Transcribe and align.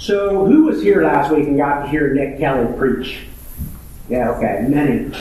So, 0.00 0.46
who 0.46 0.64
was 0.64 0.82
here 0.82 1.02
last 1.02 1.30
week 1.30 1.46
and 1.46 1.58
got 1.58 1.82
to 1.82 1.88
hear 1.88 2.14
Nick 2.14 2.38
Kelly 2.38 2.74
preach? 2.78 3.18
Yeah, 4.08 4.30
okay, 4.30 4.64
many. 4.66 5.14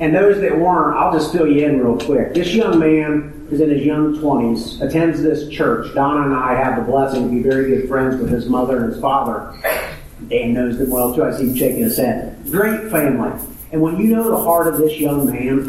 And 0.00 0.14
those 0.14 0.40
that 0.40 0.58
weren't, 0.58 0.96
I'll 0.96 1.12
just 1.12 1.30
fill 1.30 1.46
you 1.46 1.66
in 1.66 1.78
real 1.78 1.98
quick. 1.98 2.32
This 2.32 2.54
young 2.54 2.78
man 2.78 3.46
is 3.50 3.60
in 3.60 3.68
his 3.68 3.84
young 3.84 4.16
20s, 4.16 4.80
attends 4.80 5.20
this 5.20 5.50
church. 5.50 5.94
Donna 5.94 6.22
and 6.22 6.34
I 6.34 6.54
have 6.54 6.76
the 6.76 6.90
blessing 6.90 7.24
to 7.24 7.30
be 7.30 7.42
very 7.42 7.68
good 7.68 7.86
friends 7.86 8.18
with 8.18 8.30
his 8.30 8.48
mother 8.48 8.82
and 8.82 8.94
his 8.94 9.00
father. 9.02 9.54
Dan 10.30 10.54
knows 10.54 10.78
them 10.78 10.88
well 10.88 11.14
too. 11.14 11.22
I 11.22 11.36
see 11.36 11.50
him 11.50 11.54
shaking 11.54 11.82
his 11.82 11.98
head. 11.98 12.38
Great 12.50 12.90
family. 12.90 13.38
And 13.72 13.82
when 13.82 13.98
you 13.98 14.06
know 14.06 14.30
the 14.30 14.42
heart 14.42 14.68
of 14.68 14.78
this 14.78 14.98
young 14.98 15.26
man 15.26 15.68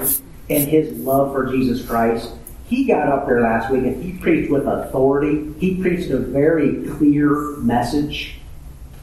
and 0.50 0.70
his 0.70 0.98
love 1.00 1.34
for 1.34 1.52
Jesus 1.52 1.86
Christ, 1.86 2.32
he 2.68 2.86
got 2.86 3.10
up 3.10 3.26
there 3.26 3.42
last 3.42 3.70
week 3.70 3.84
and 3.84 4.02
he 4.02 4.14
preached 4.14 4.50
with 4.50 4.66
authority. 4.66 5.54
He 5.60 5.82
preached 5.82 6.10
a 6.10 6.20
very 6.20 6.88
clear 6.92 7.58
message. 7.58 8.40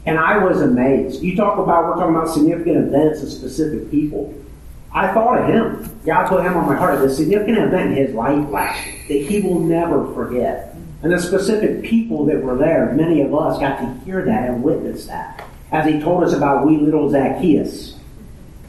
And 0.05 0.19
I 0.19 0.43
was 0.43 0.61
amazed. 0.61 1.23
You 1.23 1.35
talk 1.35 1.57
about, 1.57 1.85
wee're 1.85 1.95
talking 1.95 2.15
about 2.15 2.29
significant 2.29 2.87
events 2.87 3.21
and 3.21 3.31
specific 3.31 3.89
people. 3.89 4.33
I 4.93 5.13
thought 5.13 5.39
of 5.39 5.47
him. 5.47 5.99
God 6.05 6.27
put 6.27 6.45
him 6.45 6.55
on 6.55 6.67
my 6.67 6.75
heart. 6.75 7.03
A 7.03 7.09
significant 7.09 7.57
event 7.57 7.91
in 7.91 8.05
his 8.05 8.13
life 8.13 8.49
last 8.49 8.83
that 9.07 9.13
he 9.13 9.41
will 9.41 9.59
never 9.59 10.13
forget. 10.13 10.75
And 11.01 11.11
the 11.11 11.19
specific 11.19 11.83
people 11.83 12.25
that 12.25 12.41
were 12.41 12.57
there, 12.57 12.93
many 12.93 13.21
of 13.21 13.33
us 13.33 13.59
got 13.59 13.77
to 13.79 14.05
hear 14.05 14.23
that 14.25 14.49
and 14.49 14.63
witness 14.63 15.05
that. 15.07 15.47
As 15.71 15.85
he 15.85 15.99
told 15.99 16.23
us 16.23 16.33
about 16.33 16.67
we 16.67 16.77
little 16.77 17.09
Zacchaeus. 17.09 17.97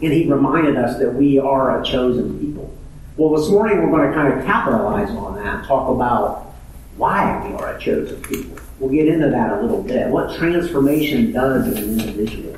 And 0.02 0.12
he 0.12 0.30
reminded 0.30 0.76
us 0.76 0.98
that 0.98 1.14
we 1.14 1.38
are 1.38 1.80
a 1.80 1.84
chosen 1.84 2.38
people. 2.38 2.72
Well, 3.16 3.40
this 3.40 3.50
morning 3.50 3.82
we're 3.82 3.96
going 3.96 4.08
to 4.08 4.14
kind 4.14 4.38
of 4.38 4.44
capitalize 4.44 5.10
on 5.10 5.36
that, 5.36 5.58
and 5.58 5.66
talk 5.66 5.88
about 5.88 6.54
why 6.96 7.46
we 7.46 7.54
are 7.54 7.76
a 7.76 7.80
chosen 7.80 8.20
people. 8.22 8.58
We'll 8.78 8.90
get 8.90 9.06
into 9.06 9.30
that 9.30 9.52
a 9.52 9.60
little 9.60 9.82
bit. 9.82 10.08
What 10.08 10.36
transformation 10.36 11.32
does 11.32 11.68
in 11.68 11.78
an 11.78 12.00
individual. 12.00 12.56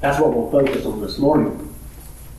That's 0.00 0.18
what 0.18 0.34
we'll 0.34 0.50
focus 0.50 0.86
on 0.86 1.00
this 1.00 1.18
morning. 1.18 1.74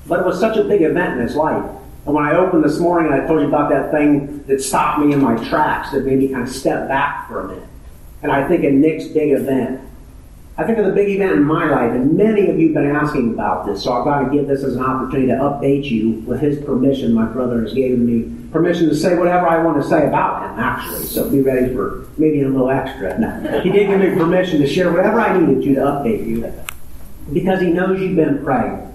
But 0.07 0.21
it 0.21 0.25
was 0.25 0.39
such 0.39 0.57
a 0.57 0.63
big 0.63 0.81
event 0.81 1.19
in 1.19 1.27
his 1.27 1.35
life. 1.35 1.69
And 2.05 2.15
when 2.15 2.25
I 2.25 2.35
opened 2.35 2.63
this 2.63 2.79
morning, 2.79 3.13
I 3.13 3.27
told 3.27 3.41
you 3.41 3.47
about 3.47 3.69
that 3.69 3.91
thing 3.91 4.43
that 4.47 4.61
stopped 4.61 4.99
me 4.99 5.13
in 5.13 5.21
my 5.21 5.35
tracks, 5.49 5.91
that 5.91 6.03
made 6.03 6.17
me 6.17 6.29
kind 6.29 6.43
of 6.43 6.49
step 6.49 6.87
back 6.87 7.27
for 7.27 7.41
a 7.41 7.47
minute. 7.49 7.69
And 8.23 8.31
I 8.31 8.47
think 8.47 8.63
of 8.63 8.73
Nick's 8.73 9.05
big 9.05 9.31
event. 9.31 9.80
I 10.61 10.63
think 10.63 10.77
of 10.77 10.85
the 10.85 10.91
big 10.91 11.09
event 11.09 11.31
in 11.31 11.43
my 11.43 11.67
life, 11.67 11.91
and 11.91 12.15
many 12.15 12.47
of 12.47 12.59
you 12.59 12.67
have 12.67 12.75
been 12.75 12.95
asking 12.95 13.33
about 13.33 13.65
this, 13.65 13.81
so 13.81 13.93
I've 13.93 14.05
got 14.05 14.19
to 14.19 14.29
give 14.29 14.47
this 14.47 14.63
as 14.63 14.75
an 14.75 14.83
opportunity 14.83 15.29
to 15.29 15.33
update 15.33 15.89
you 15.89 16.11
with 16.27 16.39
his 16.39 16.63
permission. 16.63 17.15
My 17.15 17.25
brother 17.25 17.63
has 17.63 17.73
given 17.73 18.05
me 18.05 18.47
permission 18.51 18.87
to 18.87 18.95
say 18.95 19.17
whatever 19.17 19.47
I 19.47 19.63
want 19.63 19.81
to 19.81 19.89
say 19.89 20.07
about 20.07 20.43
him, 20.43 20.59
actually. 20.59 21.05
So 21.05 21.27
be 21.31 21.41
ready 21.41 21.73
for 21.73 22.05
maybe 22.19 22.43
a 22.43 22.47
little 22.47 22.69
extra. 22.69 23.17
No. 23.17 23.61
He 23.61 23.71
did 23.71 23.87
give 23.87 23.99
me 23.99 24.13
permission 24.13 24.61
to 24.61 24.67
share 24.67 24.91
whatever 24.91 25.19
I 25.19 25.35
needed 25.39 25.63
to 25.63 25.75
to 25.75 25.81
update 25.81 26.27
you. 26.27 26.53
Because 27.33 27.59
he 27.59 27.71
knows 27.71 27.99
you've 27.99 28.15
been 28.15 28.43
praying. 28.43 28.87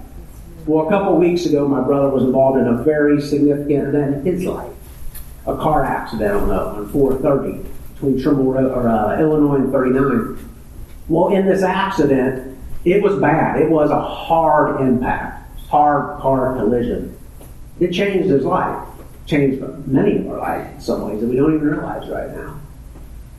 Well, 0.65 0.87
a 0.87 0.89
couple 0.89 1.15
of 1.15 1.19
weeks 1.19 1.45
ago, 1.47 1.67
my 1.67 1.81
brother 1.81 2.07
was 2.07 2.23
involved 2.23 2.59
in 2.59 2.67
a 2.67 2.81
very 2.81 3.19
significant 3.19 3.89
event 3.89 4.15
in 4.15 4.25
his 4.25 4.45
life. 4.45 4.71
A 5.45 5.57
car 5.57 5.83
accident 5.83 6.33
on, 6.33 6.49
on 6.49 6.89
430 6.91 7.69
between 7.95 8.21
Trimble 8.21 8.57
or 8.57 8.87
uh, 8.87 9.19
Illinois 9.19 9.55
and 9.55 9.71
39. 9.73 10.46
Well, 11.09 11.29
in 11.33 11.45
this 11.45 11.63
accident, 11.63 12.57
it 12.83 13.01
was 13.01 13.19
bad. 13.19 13.61
It 13.61 13.69
was 13.69 13.89
a 13.91 14.01
hard 14.01 14.81
impact, 14.81 15.57
hard 15.67 16.19
car 16.19 16.55
collision. 16.55 17.17
It 17.79 17.91
changed 17.91 18.29
his 18.29 18.43
life, 18.43 18.87
changed 19.25 19.61
many 19.87 20.17
of 20.17 20.27
our 20.29 20.39
lives 20.39 20.75
in 20.75 20.81
some 20.81 21.09
ways 21.09 21.21
that 21.21 21.27
we 21.27 21.35
don't 21.35 21.55
even 21.55 21.67
realize 21.67 22.09
right 22.09 22.35
now. 22.35 22.59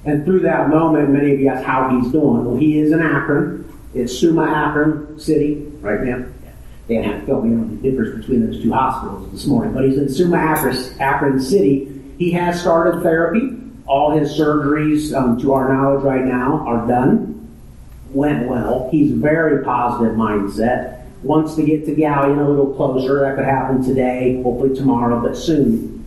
And 0.05 0.25
through 0.25 0.41
that 0.41 0.69
moment, 0.69 1.11
many 1.11 1.35
of 1.35 1.41
you 1.41 1.49
ask 1.49 1.65
how 1.65 1.91
he's 1.91 2.11
doing. 2.13 2.45
Well, 2.45 2.57
he 2.57 2.79
is 2.79 2.93
in 2.93 3.01
Akron. 3.01 3.71
It's 3.95 4.19
Summa 4.19 4.45
Akron 4.45 5.19
City 5.19 5.71
right 5.81 6.03
now. 6.03 6.25
Dan 6.89 7.05
had 7.05 7.21
to 7.21 7.27
fill 7.27 7.43
me 7.43 7.55
on 7.55 7.77
the 7.77 7.91
difference 7.91 8.25
between 8.25 8.47
those 8.47 8.63
two 8.63 8.73
hospitals 8.73 9.31
this 9.33 9.47
morning. 9.47 9.75
But 9.75 9.85
he's 9.85 9.99
in 9.99 10.09
Summa 10.09 10.39
Akron, 10.39 10.77
Akron 11.01 11.41
City. 11.41 12.01
He 12.19 12.31
has 12.33 12.61
started 12.61 13.03
therapy. 13.03 13.57
All 13.87 14.17
his 14.17 14.31
surgeries, 14.39 15.15
um, 15.15 15.39
to 15.41 15.53
our 15.53 15.73
knowledge 15.73 16.03
right 16.03 16.25
now, 16.25 16.65
are 16.67 16.87
done. 16.87 17.38
Went 18.13 18.49
well. 18.49 18.89
He's 18.91 19.13
very 19.13 19.65
positive 19.65 20.15
mindset. 20.17 21.05
Wants 21.23 21.57
to 21.57 21.63
get 21.63 21.85
to 21.87 21.95
Galion 21.95 22.45
a 22.45 22.49
little 22.49 22.75
closer. 22.75 23.21
That 23.21 23.37
could 23.37 23.45
happen 23.45 23.83
today, 23.83 24.41
hopefully 24.43 24.75
tomorrow, 24.75 25.21
but 25.21 25.37
soon. 25.37 26.07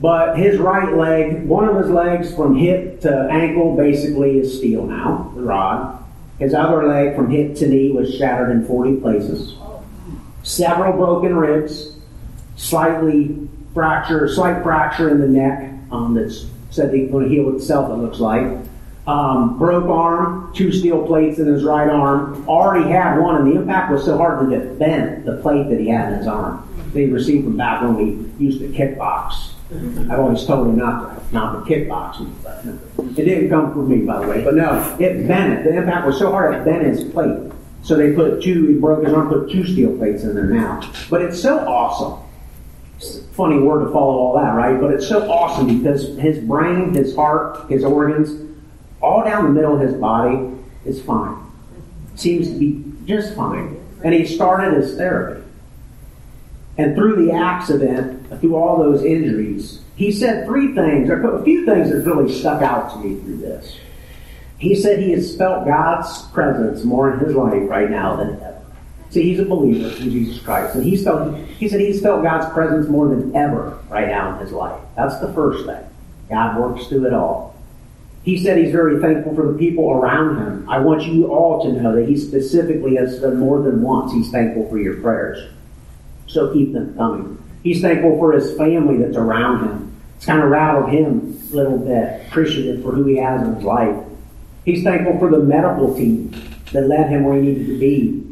But 0.00 0.36
his 0.36 0.58
right 0.58 0.94
leg, 0.94 1.44
one 1.46 1.68
of 1.68 1.76
his 1.76 1.90
legs 1.90 2.34
from 2.34 2.56
hip 2.56 3.00
to 3.00 3.28
ankle 3.30 3.76
basically 3.76 4.38
is 4.38 4.56
steel 4.58 4.86
now, 4.86 5.32
the 5.34 5.42
rod. 5.42 6.04
His 6.38 6.54
other 6.54 6.86
leg 6.86 7.16
from 7.16 7.30
hip 7.30 7.56
to 7.56 7.66
knee 7.66 7.90
was 7.90 8.14
shattered 8.14 8.50
in 8.50 8.64
40 8.64 9.00
places 9.00 9.54
several 10.48 10.94
broken 10.94 11.36
ribs, 11.36 11.96
slightly 12.56 13.48
fracture, 13.74 14.28
slight 14.28 14.62
fracture 14.62 15.10
in 15.10 15.20
the 15.20 15.28
neck 15.28 15.72
um, 15.90 16.14
that's 16.14 16.46
said 16.70 16.92
he's 16.92 17.10
going 17.10 17.28
to 17.28 17.30
heal 17.30 17.54
itself. 17.54 17.90
It 17.90 18.00
looks 18.00 18.18
like. 18.18 18.44
Um, 19.08 19.56
broke 19.56 19.88
arm, 19.88 20.52
two 20.54 20.70
steel 20.70 21.06
plates 21.06 21.38
in 21.38 21.46
his 21.46 21.64
right 21.64 21.88
arm. 21.88 22.46
Already 22.46 22.90
had 22.90 23.18
one, 23.18 23.36
and 23.36 23.50
the 23.50 23.58
impact 23.58 23.90
was 23.90 24.04
so 24.04 24.18
hard 24.18 24.46
that 24.46 24.52
it 24.52 24.78
bent 24.78 25.24
the 25.24 25.38
plate 25.38 25.70
that 25.70 25.80
he 25.80 25.88
had 25.88 26.12
in 26.12 26.18
his 26.18 26.26
arm. 26.26 26.62
They 26.92 27.06
received 27.06 27.44
from 27.44 27.56
back 27.56 27.80
when 27.80 27.96
we 27.96 28.44
used 28.44 28.60
to 28.60 28.68
kickbox. 28.68 29.52
I've 30.10 30.18
always 30.18 30.44
told 30.44 30.68
him 30.68 30.76
not 30.76 31.28
to, 31.28 31.34
not 31.34 31.66
to 31.66 31.74
kickbox. 31.74 32.20
It 33.18 33.24
didn't 33.24 33.48
come 33.48 33.72
from 33.72 33.88
me, 33.88 34.04
by 34.04 34.20
the 34.20 34.28
way, 34.28 34.44
but 34.44 34.54
no, 34.54 34.96
it 35.00 35.26
bent 35.26 35.54
it. 35.54 35.64
The 35.64 35.76
impact 35.76 36.06
was 36.06 36.18
so 36.18 36.30
hard 36.30 36.54
it 36.54 36.64
bent 36.66 36.84
his 36.84 37.04
plate. 37.04 37.50
So 37.82 37.96
they 37.96 38.12
put 38.12 38.42
two, 38.42 38.66
he 38.66 38.74
broke 38.78 39.04
his 39.04 39.14
arm, 39.14 39.30
put 39.30 39.50
two 39.50 39.64
steel 39.64 39.96
plates 39.96 40.22
in 40.22 40.34
there 40.34 40.46
now. 40.46 40.82
But 41.08 41.22
it's 41.22 41.40
so 41.40 41.60
awesome. 41.60 42.24
Funny 43.32 43.58
word 43.58 43.84
to 43.84 43.92
follow 43.92 44.18
all 44.18 44.34
that, 44.38 44.50
right? 44.54 44.78
But 44.78 44.90
it's 44.90 45.06
so 45.06 45.30
awesome 45.30 45.78
because 45.78 46.18
his 46.18 46.38
brain, 46.40 46.92
his 46.92 47.14
heart, 47.14 47.70
his 47.70 47.84
organs, 47.84 48.47
all 49.00 49.24
down 49.24 49.44
the 49.44 49.50
middle 49.50 49.74
of 49.74 49.80
his 49.80 49.94
body 49.94 50.50
is 50.84 51.02
fine. 51.02 51.36
Seems 52.16 52.48
to 52.48 52.58
be 52.58 52.84
just 53.04 53.34
fine. 53.34 53.76
And 54.04 54.14
he 54.14 54.26
started 54.26 54.74
his 54.74 54.96
therapy. 54.96 55.44
And 56.76 56.94
through 56.94 57.26
the 57.26 57.32
accident, 57.32 58.40
through 58.40 58.54
all 58.54 58.78
those 58.78 59.02
injuries, 59.04 59.82
he 59.96 60.12
said 60.12 60.46
three 60.46 60.74
things, 60.74 61.10
or 61.10 61.36
a 61.36 61.42
few 61.42 61.66
things 61.66 61.90
that 61.90 62.04
really 62.04 62.32
stuck 62.32 62.62
out 62.62 62.92
to 62.92 62.98
me 62.98 63.20
through 63.20 63.38
this. 63.38 63.76
He 64.58 64.76
said 64.76 65.00
he 65.00 65.10
has 65.12 65.36
felt 65.36 65.66
God's 65.66 66.22
presence 66.32 66.84
more 66.84 67.12
in 67.12 67.18
his 67.18 67.34
life 67.34 67.68
right 67.68 67.90
now 67.90 68.16
than 68.16 68.34
ever. 68.34 68.62
See, 69.10 69.22
he's 69.22 69.40
a 69.40 69.44
believer 69.44 69.88
in 69.96 70.10
Jesus 70.10 70.40
Christ, 70.42 70.76
and 70.76 70.84
he's 70.84 71.02
felt, 71.02 71.36
he 71.36 71.68
said 71.68 71.80
he's 71.80 72.00
felt 72.00 72.22
God's 72.22 72.52
presence 72.52 72.88
more 72.88 73.08
than 73.08 73.34
ever 73.34 73.78
right 73.88 74.06
now 74.06 74.34
in 74.34 74.40
his 74.40 74.52
life. 74.52 74.80
That's 74.96 75.18
the 75.18 75.32
first 75.32 75.66
thing. 75.66 75.84
God 76.28 76.58
works 76.58 76.86
through 76.86 77.06
it 77.06 77.12
all. 77.12 77.56
He 78.22 78.42
said 78.42 78.58
he's 78.58 78.72
very 78.72 79.00
thankful 79.00 79.34
for 79.34 79.50
the 79.52 79.58
people 79.58 79.90
around 79.90 80.36
him. 80.36 80.68
I 80.68 80.78
want 80.78 81.04
you 81.04 81.32
all 81.32 81.62
to 81.64 81.72
know 81.72 81.94
that 81.96 82.08
he 82.08 82.16
specifically 82.16 82.96
has 82.96 83.18
said 83.20 83.34
more 83.34 83.62
than 83.62 83.82
once 83.82 84.12
he's 84.12 84.30
thankful 84.30 84.68
for 84.68 84.78
your 84.78 85.00
prayers. 85.00 85.50
So 86.26 86.52
keep 86.52 86.72
them 86.72 86.94
coming. 86.96 87.42
He's 87.62 87.80
thankful 87.80 88.18
for 88.18 88.32
his 88.32 88.56
family 88.56 88.98
that's 88.98 89.16
around 89.16 89.66
him. 89.66 89.96
It's 90.16 90.26
kind 90.26 90.42
of 90.42 90.50
rattled 90.50 90.90
him 90.90 91.40
a 91.50 91.56
little 91.56 91.78
bit, 91.78 92.26
appreciative 92.26 92.82
for 92.82 92.92
who 92.92 93.04
he 93.06 93.16
has 93.16 93.42
in 93.46 93.54
his 93.54 93.64
life. 93.64 93.96
He's 94.64 94.82
thankful 94.82 95.18
for 95.18 95.30
the 95.30 95.38
medical 95.38 95.94
team 95.94 96.30
that 96.72 96.86
led 96.86 97.08
him 97.08 97.24
where 97.24 97.40
he 97.40 97.48
needed 97.48 97.66
to 97.68 97.78
be 97.78 98.24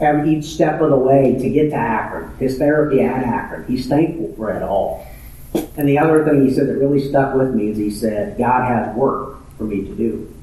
every 0.00 0.36
each 0.36 0.46
step 0.46 0.80
of 0.80 0.90
the 0.90 0.96
way 0.96 1.36
to 1.38 1.50
get 1.50 1.70
to 1.70 1.76
Akron, 1.76 2.36
his 2.38 2.58
therapy 2.58 3.00
at 3.00 3.24
Akron. 3.24 3.64
He's 3.66 3.86
thankful 3.86 4.32
for 4.36 4.52
it 4.52 4.62
all. 4.62 5.06
And 5.54 5.88
the 5.88 5.98
other 5.98 6.24
thing 6.24 6.46
he 6.46 6.52
said 6.52 6.68
that 6.68 6.74
really 6.74 7.08
stuck 7.08 7.34
with 7.34 7.54
me 7.54 7.70
is 7.70 7.76
he 7.76 7.90
said, 7.90 8.38
God 8.38 8.68
has 8.68 8.94
work 8.96 9.38
for 9.56 9.64
me 9.64 9.82
to 9.82 9.94
do. 9.94 10.34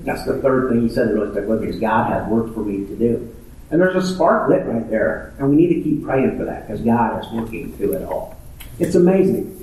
That's 0.00 0.24
the 0.24 0.38
third 0.38 0.70
thing 0.70 0.82
he 0.82 0.88
said 0.88 1.08
that 1.08 1.14
really 1.14 1.32
stuck 1.32 1.46
with 1.46 1.62
me 1.62 1.68
is 1.68 1.78
God 1.78 2.10
has 2.12 2.28
work 2.28 2.54
for 2.54 2.60
me 2.60 2.86
to 2.86 2.96
do. 2.96 3.34
And 3.70 3.80
there's 3.80 4.02
a 4.02 4.14
spark 4.14 4.48
lit 4.48 4.64
right 4.66 4.88
there. 4.88 5.34
And 5.38 5.50
we 5.50 5.56
need 5.56 5.74
to 5.74 5.82
keep 5.82 6.04
praying 6.04 6.38
for 6.38 6.44
that 6.44 6.66
because 6.66 6.80
God 6.80 7.22
is 7.22 7.30
working 7.32 7.76
through 7.76 7.94
it 7.94 8.02
all. 8.04 8.36
It's 8.78 8.94
amazing. 8.94 9.54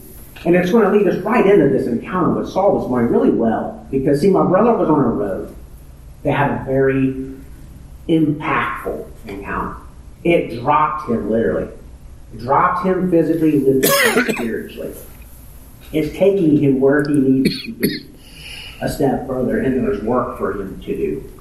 And 0.45 0.56
it's 0.56 0.72
going 0.72 0.83
to 0.83 0.92
lead 0.95 1.07
us 1.07 1.24
right 1.24 1.45
into 1.45 1.69
this 1.69 1.88
encounter 1.88 2.39
with 2.39 2.50
Saul 2.50 2.80
this 2.80 2.89
morning 2.89 3.12
really 3.12 3.31
well. 3.31 3.88
Because, 3.89 4.21
see, 4.21 4.30
my 4.30 4.45
brother 4.45 4.74
was 4.75 4.89
on 4.89 5.00
a 5.00 5.07
road. 5.07 5.56
They 6.21 6.31
had 6.31 6.62
a 6.62 6.66
very 6.66 7.33
impactful 8.07 9.07
encounter. 9.25 9.78
It 10.24 10.60
dropped 10.60 11.10
him 11.10 11.30
literally. 11.31 11.71
Dropped 12.38 12.86
him 12.86 13.10
physically, 13.10 13.60
lifted 13.60 14.36
spiritually. 14.36 14.94
It's 15.94 16.18
taking 16.18 16.57
him 16.57 16.81
where 16.81 17.04
he 17.07 17.13
needs 17.13 17.63
to 17.63 17.74
be 17.74 18.06
a 18.81 18.89
step 18.89 19.27
further, 19.27 19.60
and 19.60 19.86
there's 19.86 20.01
work 20.04 20.38
for 20.38 20.60
him 20.60 20.80
to 20.81 20.95
do. 20.95 21.31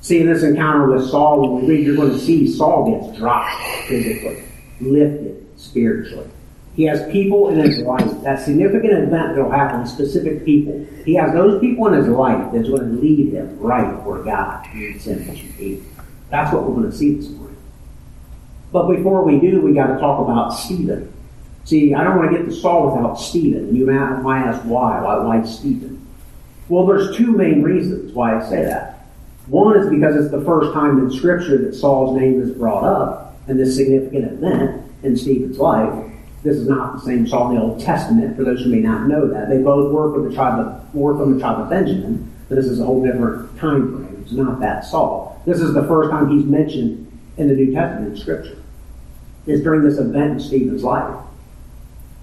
See, 0.00 0.20
in 0.20 0.26
this 0.26 0.42
encounter 0.42 0.88
with 0.88 1.08
Saul, 1.08 1.40
when 1.40 1.62
we 1.62 1.74
read, 1.74 1.86
you're 1.86 1.96
going 1.96 2.10
to 2.10 2.18
see 2.18 2.50
Saul 2.52 2.90
gets 2.90 3.16
dropped 3.18 3.54
physically, 3.86 4.42
lifted 4.80 5.46
spiritually. 5.56 6.28
He 6.74 6.84
has 6.84 7.10
people 7.12 7.50
in 7.50 7.58
his 7.58 7.78
life. 7.80 8.10
That 8.22 8.40
significant 8.40 8.94
event 8.94 9.36
that 9.36 9.42
will 9.42 9.50
happen, 9.50 9.86
specific 9.86 10.44
people. 10.44 10.86
He 11.04 11.14
has 11.14 11.32
those 11.32 11.60
people 11.60 11.86
in 11.88 11.94
his 11.94 12.08
life 12.08 12.52
that's 12.52 12.68
going 12.68 12.96
to 12.96 13.00
lead 13.00 13.34
him 13.34 13.58
right 13.58 14.02
where 14.02 14.22
God 14.22 14.66
needs 14.74 15.06
him 15.06 15.24
to 15.24 15.52
be. 15.58 15.82
That's 16.30 16.52
what 16.52 16.64
we're 16.64 16.74
going 16.74 16.90
to 16.90 16.96
see 16.96 17.14
this 17.14 17.28
morning. 17.28 17.51
But 18.72 18.88
before 18.88 19.22
we 19.22 19.38
do, 19.38 19.60
we 19.60 19.74
got 19.74 19.88
to 19.88 19.98
talk 19.98 20.20
about 20.20 20.50
Stephen. 20.50 21.12
See, 21.64 21.94
I 21.94 22.02
don't 22.02 22.16
want 22.16 22.32
to 22.32 22.38
get 22.38 22.46
to 22.46 22.52
Saul 22.52 22.90
without 22.90 23.14
Stephen. 23.14 23.76
You 23.76 23.86
might 23.86 24.40
ask 24.40 24.62
why. 24.62 25.00
Why 25.00 25.42
Stephen? 25.44 26.04
Well, 26.68 26.86
there's 26.86 27.14
two 27.16 27.32
main 27.32 27.62
reasons 27.62 28.12
why 28.12 28.40
I 28.40 28.48
say 28.48 28.64
that. 28.64 29.06
One 29.46 29.78
is 29.78 29.90
because 29.90 30.16
it's 30.16 30.30
the 30.32 30.44
first 30.44 30.72
time 30.72 30.98
in 30.98 31.10
Scripture 31.10 31.58
that 31.58 31.74
Saul's 31.74 32.18
name 32.18 32.40
is 32.40 32.50
brought 32.52 32.84
up 32.84 33.36
in 33.46 33.58
this 33.58 33.76
significant 33.76 34.32
event 34.32 34.82
in 35.02 35.16
Stephen's 35.16 35.58
life. 35.58 36.10
This 36.42 36.56
is 36.56 36.68
not 36.68 36.94
the 36.94 37.00
same 37.02 37.26
Saul 37.26 37.50
in 37.50 37.56
the 37.56 37.62
Old 37.62 37.80
Testament, 37.80 38.36
for 38.36 38.44
those 38.44 38.62
who 38.62 38.70
may 38.70 38.80
not 38.80 39.06
know 39.06 39.28
that. 39.28 39.48
They 39.48 39.58
both 39.58 39.92
were 39.92 40.12
from 40.12 40.28
the 40.28 40.34
tribe 40.34 40.58
of, 40.58 40.94
were 40.94 41.16
from 41.16 41.34
the 41.34 41.40
tribe 41.40 41.60
of 41.60 41.70
Benjamin, 41.70 42.32
but 42.48 42.54
this 42.54 42.66
is 42.66 42.80
a 42.80 42.84
whole 42.84 43.04
different 43.04 43.58
time 43.58 43.92
frame. 43.92 44.22
It's 44.22 44.32
not 44.32 44.60
that 44.60 44.84
Saul. 44.84 45.40
This 45.44 45.60
is 45.60 45.74
the 45.74 45.84
first 45.86 46.10
time 46.10 46.28
he's 46.28 46.44
mentioned 46.44 47.06
in 47.36 47.48
the 47.48 47.54
New 47.54 47.72
Testament 47.72 48.14
in 48.14 48.16
Scripture. 48.16 48.61
Is 49.46 49.62
during 49.62 49.82
this 49.82 49.98
event 49.98 50.32
in 50.32 50.40
Stephen's 50.40 50.84
life. 50.84 51.16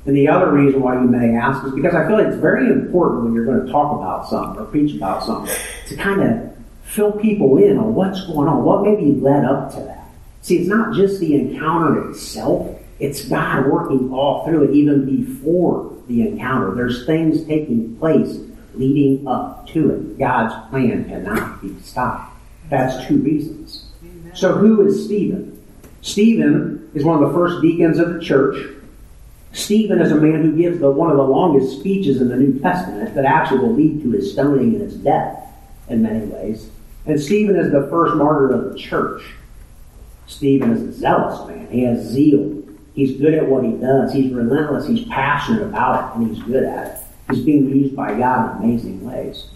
And 0.06 0.16
the 0.16 0.30
other 0.30 0.52
reason 0.52 0.82
why 0.82 0.94
you 0.96 1.08
may 1.08 1.36
ask 1.36 1.66
is 1.66 1.74
because 1.74 1.94
I 1.94 2.08
feel 2.08 2.18
like 2.18 2.28
it's 2.28 2.38
very 2.38 2.72
important 2.72 3.26
when 3.26 3.34
you're 3.34 3.46
going 3.46 3.66
to 3.66 3.72
talk 3.72 3.98
about 3.98 4.30
something 4.30 4.62
or 4.62 4.66
preach 4.66 4.96
about 4.96 5.24
something 5.24 5.54
to 5.88 5.96
kind 5.98 6.22
of 6.22 6.58
fill 6.84 7.12
people 7.12 7.58
in 7.58 7.78
on 7.78 7.94
what's 7.94 8.26
going 8.26 8.48
on, 8.48 8.64
what 8.64 8.84
maybe 8.84 9.12
led 9.20 9.44
up 9.44 9.72
to 9.74 9.82
that. 9.82 10.06
See, 10.42 10.60
it's 10.60 10.70
not 10.70 10.96
just 10.96 11.20
the 11.20 11.36
encounter 11.36 12.10
itself, 12.10 12.80
it's 13.00 13.26
God 13.26 13.68
working 13.68 14.12
all 14.14 14.46
through 14.46 14.70
it 14.70 14.76
even 14.76 15.06
before 15.06 15.96
the 16.08 16.28
encounter. 16.28 16.74
There's 16.74 17.06
things 17.06 17.46
taking 17.46 17.96
place 17.98 18.40
leading 18.74 19.28
up 19.28 19.68
to 19.70 19.92
it. 19.92 20.18
God's 20.18 20.54
plan 20.70 21.06
cannot 21.06 21.62
be 21.62 21.78
stopped. 21.82 22.34
That's 22.70 23.06
two 23.08 23.18
reasons. 23.18 23.86
So 24.34 24.54
who 24.54 24.86
is 24.86 25.06
Stephen? 25.06 25.59
Stephen 26.02 26.90
is 26.94 27.04
one 27.04 27.22
of 27.22 27.30
the 27.30 27.36
first 27.36 27.62
deacons 27.62 28.00
of 28.00 28.14
the 28.14 28.20
church. 28.20 28.76
Stephen 29.52 30.00
is 30.00 30.12
a 30.12 30.16
man 30.16 30.44
who 30.44 30.56
gives 30.56 30.80
the, 30.80 30.90
one 30.90 31.10
of 31.10 31.18
the 31.18 31.24
longest 31.24 31.80
speeches 31.80 32.22
in 32.22 32.30
the 32.30 32.36
New 32.36 32.60
Testament 32.60 33.14
that 33.16 33.26
actually 33.26 33.60
will 33.60 33.74
lead 33.74 34.02
to 34.04 34.12
his 34.12 34.32
stoning 34.32 34.76
and 34.76 34.82
his 34.82 34.96
death 34.96 35.44
in 35.90 36.04
many 36.04 36.26
ways. 36.26 36.70
And 37.06 37.20
Stephen 37.20 37.56
is 37.56 37.72
the 37.72 37.88
first 37.90 38.16
martyr 38.16 38.52
of 38.52 38.72
the 38.72 38.78
church. 38.78 39.24
Stephen 40.28 40.72
is 40.72 40.82
a 40.84 40.92
zealous 40.94 41.48
man. 41.48 41.68
He 41.72 41.84
has 41.84 42.06
zeal. 42.06 42.64
He's 42.94 43.20
good 43.20 43.34
at 43.34 43.48
what 43.48 43.64
he 43.64 43.72
does. 43.72 44.14
He's 44.14 44.32
relentless. 44.32 44.88
He's 44.88 45.08
passionate 45.08 45.64
about 45.64 46.12
it, 46.12 46.18
and 46.18 46.36
he's 46.36 46.44
good 46.44 46.64
at 46.64 46.88
it. 46.88 47.04
He's 47.32 47.44
being 47.44 47.70
used 47.70 47.96
by 47.96 48.18
God 48.18 48.58
in 48.58 48.70
amazing 48.70 49.04
ways. 49.06 49.48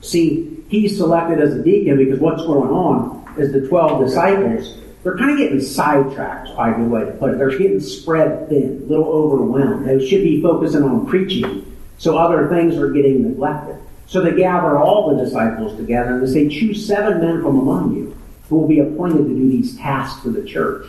See, 0.00 0.64
he's 0.68 0.96
selected 0.96 1.40
as 1.40 1.54
a 1.54 1.62
deacon 1.62 1.96
because 1.96 2.18
what's 2.20 2.42
going 2.42 2.70
on 2.70 3.24
is 3.38 3.52
the 3.52 3.66
12 3.68 4.06
disciples, 4.06 4.78
they're 5.04 5.18
kind 5.18 5.32
of 5.32 5.38
getting 5.38 5.60
sidetracked, 5.60 6.56
by 6.56 6.72
the 6.72 6.82
way 6.82 7.04
to 7.04 7.12
put 7.12 7.30
it. 7.30 7.38
They're 7.38 7.50
getting 7.50 7.78
spread 7.78 8.48
thin, 8.48 8.82
a 8.84 8.86
little 8.86 9.06
overwhelmed. 9.06 9.86
They 9.86 10.04
should 10.04 10.24
be 10.24 10.40
focusing 10.40 10.82
on 10.82 11.06
preaching, 11.06 11.76
so 11.98 12.16
other 12.16 12.48
things 12.48 12.76
are 12.76 12.88
getting 12.90 13.22
neglected. 13.22 13.76
So 14.06 14.22
they 14.22 14.34
gather 14.34 14.78
all 14.78 15.14
the 15.14 15.22
disciples 15.22 15.76
together 15.76 16.14
and 16.14 16.26
they 16.26 16.32
say, 16.32 16.48
choose 16.48 16.86
seven 16.86 17.20
men 17.20 17.42
from 17.42 17.58
among 17.58 17.94
you 17.94 18.16
who 18.48 18.56
will 18.56 18.68
be 18.68 18.80
appointed 18.80 19.24
to 19.24 19.34
do 19.34 19.48
these 19.50 19.76
tasks 19.76 20.22
for 20.22 20.30
the 20.30 20.44
church. 20.44 20.86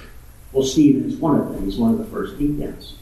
Well, 0.54 0.66
Stephen 0.66 1.10
is 1.10 1.18
one 1.18 1.40
of 1.40 1.50
them. 1.50 1.66
He's 1.66 1.78
one 1.78 1.92
of 1.92 1.98
the 1.98 2.06
first 2.06 2.38
deacons. 2.38 2.96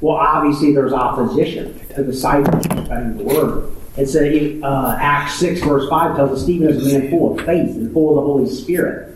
Well, 0.00 0.16
obviously 0.16 0.74
there's 0.74 0.92
opposition 0.92 1.78
to 1.88 2.02
the 2.02 2.12
disciples 2.12 2.64
studying 2.64 3.16
the 3.16 3.24
word. 3.24 3.72
It's 3.96 4.14
a, 4.14 4.60
uh, 4.62 4.96
Acts 4.98 5.34
6 5.34 5.60
verse 5.60 5.88
5 5.88 6.16
tells 6.16 6.32
us 6.32 6.42
Stephen 6.42 6.68
is 6.68 6.86
a 6.86 6.98
man 6.98 7.10
full 7.10 7.38
of 7.38 7.46
faith 7.46 7.76
and 7.76 7.92
full 7.92 8.10
of 8.10 8.16
the 8.16 8.20
Holy 8.22 8.48
Spirit. 8.50 9.11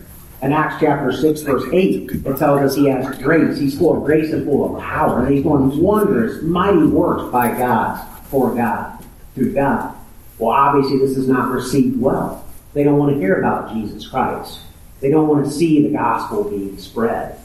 In 0.47 0.53
Acts 0.53 0.77
chapter 0.79 1.11
6 1.11 1.41
verse 1.41 1.65
8, 1.73 2.09
it 2.09 2.37
tells 2.37 2.61
us 2.61 2.73
he 2.73 2.85
has 2.85 3.17
grace. 3.17 3.59
He's 3.59 3.77
full 3.77 3.97
of 3.97 4.05
grace 4.05 4.31
and 4.31 4.45
full 4.45 4.77
of 4.77 4.81
power. 4.81 5.25
And 5.25 5.35
he's 5.35 5.43
doing 5.43 5.77
wondrous, 5.77 6.41
mighty 6.41 6.83
works 6.83 7.29
by 7.33 7.49
God, 7.49 8.01
for 8.27 8.55
God, 8.55 9.03
through 9.35 9.53
God. 9.53 9.93
Well, 10.39 10.51
obviously 10.51 10.99
this 10.99 11.17
is 11.17 11.27
not 11.27 11.51
received 11.51 11.99
well. 11.99 12.45
They 12.73 12.85
don't 12.85 12.97
want 12.97 13.13
to 13.13 13.19
hear 13.19 13.39
about 13.39 13.73
Jesus 13.73 14.07
Christ. 14.07 14.61
They 15.01 15.09
don't 15.09 15.27
want 15.27 15.43
to 15.43 15.51
see 15.51 15.81
the 15.81 15.89
gospel 15.89 16.45
being 16.45 16.77
spread. 16.77 17.37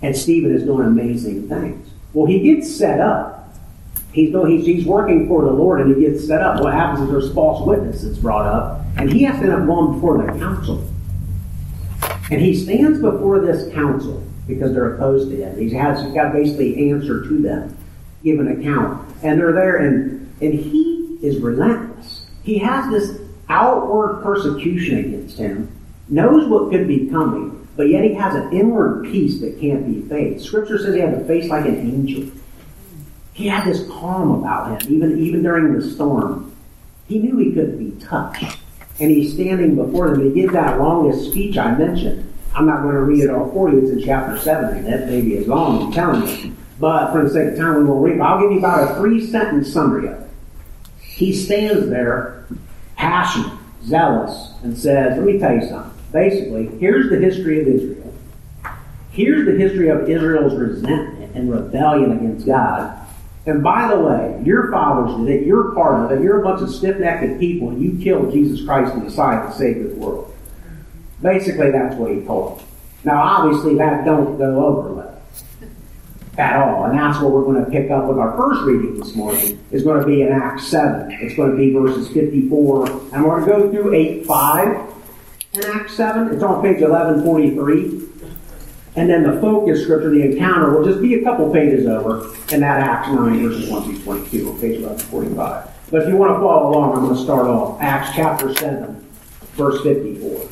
And 0.00 0.16
Stephen 0.16 0.56
is 0.56 0.62
doing 0.62 0.86
amazing 0.86 1.46
things. 1.46 1.90
Well, 2.14 2.24
he 2.24 2.40
gets 2.40 2.74
set 2.74 3.00
up. 3.00 3.54
He's, 4.12 4.34
he's, 4.34 4.64
he's 4.64 4.86
working 4.86 5.28
for 5.28 5.44
the 5.44 5.52
Lord 5.52 5.82
and 5.82 5.94
he 5.94 6.00
gets 6.00 6.26
set 6.26 6.40
up. 6.40 6.62
What 6.62 6.72
happens 6.72 7.02
is 7.02 7.10
there's 7.10 7.34
false 7.34 7.66
witnesses 7.66 8.18
brought 8.18 8.46
up, 8.46 8.80
and 8.96 9.12
he 9.12 9.24
has 9.24 9.36
to 9.40 9.42
end 9.42 9.52
up 9.52 9.66
going 9.66 9.92
before 9.92 10.16
the 10.24 10.38
council. 10.38 10.88
And 12.30 12.40
he 12.40 12.54
stands 12.54 13.00
before 13.00 13.40
this 13.40 13.72
council 13.74 14.22
because 14.46 14.72
they're 14.72 14.94
opposed 14.94 15.30
to 15.30 15.36
him. 15.36 15.58
He 15.58 15.70
has 15.74 16.02
he's 16.02 16.14
got 16.14 16.32
basically 16.32 16.90
answer 16.90 17.22
to 17.22 17.42
them, 17.42 17.76
give 18.22 18.40
an 18.40 18.48
account. 18.60 19.14
And 19.22 19.38
they're 19.38 19.52
there 19.52 19.76
and 19.76 20.32
and 20.40 20.54
he 20.54 21.18
is 21.22 21.38
relentless. 21.38 22.26
He 22.42 22.58
has 22.58 22.90
this 22.90 23.20
outward 23.48 24.22
persecution 24.22 24.98
against 24.98 25.38
him 25.38 25.70
knows 26.08 26.48
what 26.48 26.70
could 26.70 26.86
be 26.86 27.08
coming, 27.08 27.66
but 27.76 27.88
yet 27.88 28.04
he 28.04 28.14
has 28.14 28.34
an 28.34 28.52
inward 28.52 29.04
peace 29.04 29.40
that 29.40 29.58
can't 29.60 29.86
be 29.86 30.06
faced. 30.08 30.44
Scripture 30.44 30.78
says 30.78 30.94
he 30.94 31.00
had 31.00 31.14
a 31.14 31.24
face 31.24 31.48
like 31.48 31.64
an 31.64 31.76
angel. 31.76 32.30
He 33.32 33.48
had 33.48 33.64
this 33.66 33.86
calm 33.88 34.30
about 34.30 34.82
him, 34.82 34.92
even, 34.92 35.18
even 35.18 35.42
during 35.42 35.72
the 35.72 35.90
storm. 35.90 36.54
He 37.08 37.18
knew 37.18 37.36
he 37.38 37.52
couldn't 37.52 37.78
be 37.78 38.04
touched. 38.04 38.58
And 39.00 39.10
he's 39.10 39.34
standing 39.34 39.74
before 39.74 40.10
them. 40.10 40.24
He 40.24 40.40
gives 40.40 40.52
that 40.52 40.78
longest 40.78 41.30
speech 41.30 41.58
I 41.58 41.76
mentioned. 41.76 42.32
I'm 42.54 42.66
not 42.66 42.82
going 42.82 42.94
to 42.94 43.02
read 43.02 43.24
it 43.24 43.30
all 43.30 43.50
for 43.50 43.70
you. 43.70 43.80
It's 43.80 43.90
in 43.90 44.04
chapter 44.04 44.38
7, 44.38 44.76
and 44.76 44.86
that 44.86 45.08
maybe 45.08 45.34
is 45.34 45.48
long, 45.48 45.86
I'm 45.86 45.92
telling 45.92 46.28
you. 46.28 46.56
But 46.78 47.12
for 47.12 47.24
the 47.24 47.30
sake 47.30 47.52
of 47.52 47.58
time, 47.58 47.78
we 47.78 47.84
won't 47.84 48.04
read. 48.04 48.20
I'll 48.20 48.40
give 48.40 48.52
you 48.52 48.58
about 48.58 48.92
a 48.92 48.94
three 48.96 49.26
sentence 49.26 49.72
summary 49.72 50.08
of 50.08 50.20
it. 50.20 50.30
He 51.00 51.32
stands 51.32 51.88
there, 51.88 52.46
passionate, 52.96 53.58
zealous, 53.84 54.52
and 54.62 54.76
says, 54.78 55.16
Let 55.16 55.26
me 55.26 55.38
tell 55.38 55.54
you 55.54 55.68
something 55.68 55.94
basically, 56.14 56.68
here's 56.78 57.10
the 57.10 57.18
history 57.18 57.60
of 57.60 57.66
Israel. 57.66 58.14
Here's 59.10 59.44
the 59.46 59.52
history 59.52 59.88
of 59.88 60.08
Israel's 60.08 60.54
resentment 60.54 61.34
and 61.34 61.50
rebellion 61.50 62.12
against 62.12 62.46
God. 62.46 63.03
And 63.46 63.62
by 63.62 63.88
the 63.94 64.00
way, 64.00 64.42
your 64.44 64.70
fathers 64.70 65.16
did 65.18 65.42
it, 65.42 65.46
you're 65.46 65.72
part 65.74 66.04
of 66.04 66.18
it, 66.18 66.22
you're 66.22 66.40
a 66.40 66.44
bunch 66.44 66.62
of 66.62 66.74
stiff-necked 66.74 67.38
people, 67.38 67.70
and 67.70 67.82
you 67.82 68.02
killed 68.02 68.32
Jesus 68.32 68.64
Christ 68.64 68.94
the 69.02 69.10
side 69.10 69.50
to 69.50 69.56
save 69.56 69.82
the 69.82 69.94
world. 69.96 70.34
Basically, 71.20 71.70
that's 71.70 71.94
what 71.96 72.10
he 72.10 72.22
told 72.22 72.58
them. 72.58 72.66
Now, 73.04 73.22
obviously, 73.22 73.76
that 73.76 74.04
don't 74.04 74.38
go 74.38 74.64
over 74.64 74.94
well 74.94 75.14
at 76.38 76.56
all. 76.56 76.84
And 76.86 76.98
that's 76.98 77.20
what 77.20 77.32
we're 77.32 77.44
going 77.44 77.64
to 77.64 77.70
pick 77.70 77.90
up 77.90 78.06
with 78.06 78.18
our 78.18 78.36
first 78.36 78.62
reading 78.62 78.98
this 78.98 79.14
morning. 79.14 79.58
is 79.70 79.82
going 79.82 80.00
to 80.00 80.06
be 80.06 80.22
in 80.22 80.32
Acts 80.32 80.66
7. 80.68 81.10
It's 81.20 81.36
going 81.36 81.52
to 81.52 81.56
be 81.56 81.72
verses 81.72 82.08
54. 82.08 82.90
And 83.12 83.24
we're 83.24 83.44
going 83.44 83.70
to 83.70 83.72
go 83.72 83.82
through 83.82 83.94
8, 83.94 84.26
5, 84.26 84.94
in 85.54 85.64
Acts 85.66 85.94
7. 85.94 86.34
It's 86.34 86.42
on 86.42 86.62
page 86.62 86.80
1143. 86.80 88.13
And 88.96 89.10
then 89.10 89.24
the 89.24 89.40
focus 89.40 89.82
scripture, 89.82 90.10
the 90.10 90.22
encounter, 90.22 90.76
will 90.76 90.84
just 90.84 91.02
be 91.02 91.14
a 91.14 91.22
couple 91.24 91.52
pages 91.52 91.86
over 91.86 92.32
in 92.52 92.60
that 92.60 92.80
Acts 92.80 93.08
9, 93.08 93.42
verses 93.42 93.68
1 93.68 93.84
through 93.84 94.02
22, 94.04 94.50
on 94.50 94.60
page 94.60 94.80
1145. 94.80 95.68
But 95.90 96.02
if 96.02 96.08
you 96.08 96.16
want 96.16 96.30
to 96.30 96.40
follow 96.40 96.70
along, 96.70 96.96
I'm 96.96 97.04
going 97.04 97.16
to 97.16 97.22
start 97.22 97.46
off. 97.46 97.80
Acts 97.80 98.10
chapter 98.14 98.54
7, 98.54 99.04
verse 99.54 99.82
54. 99.82 100.48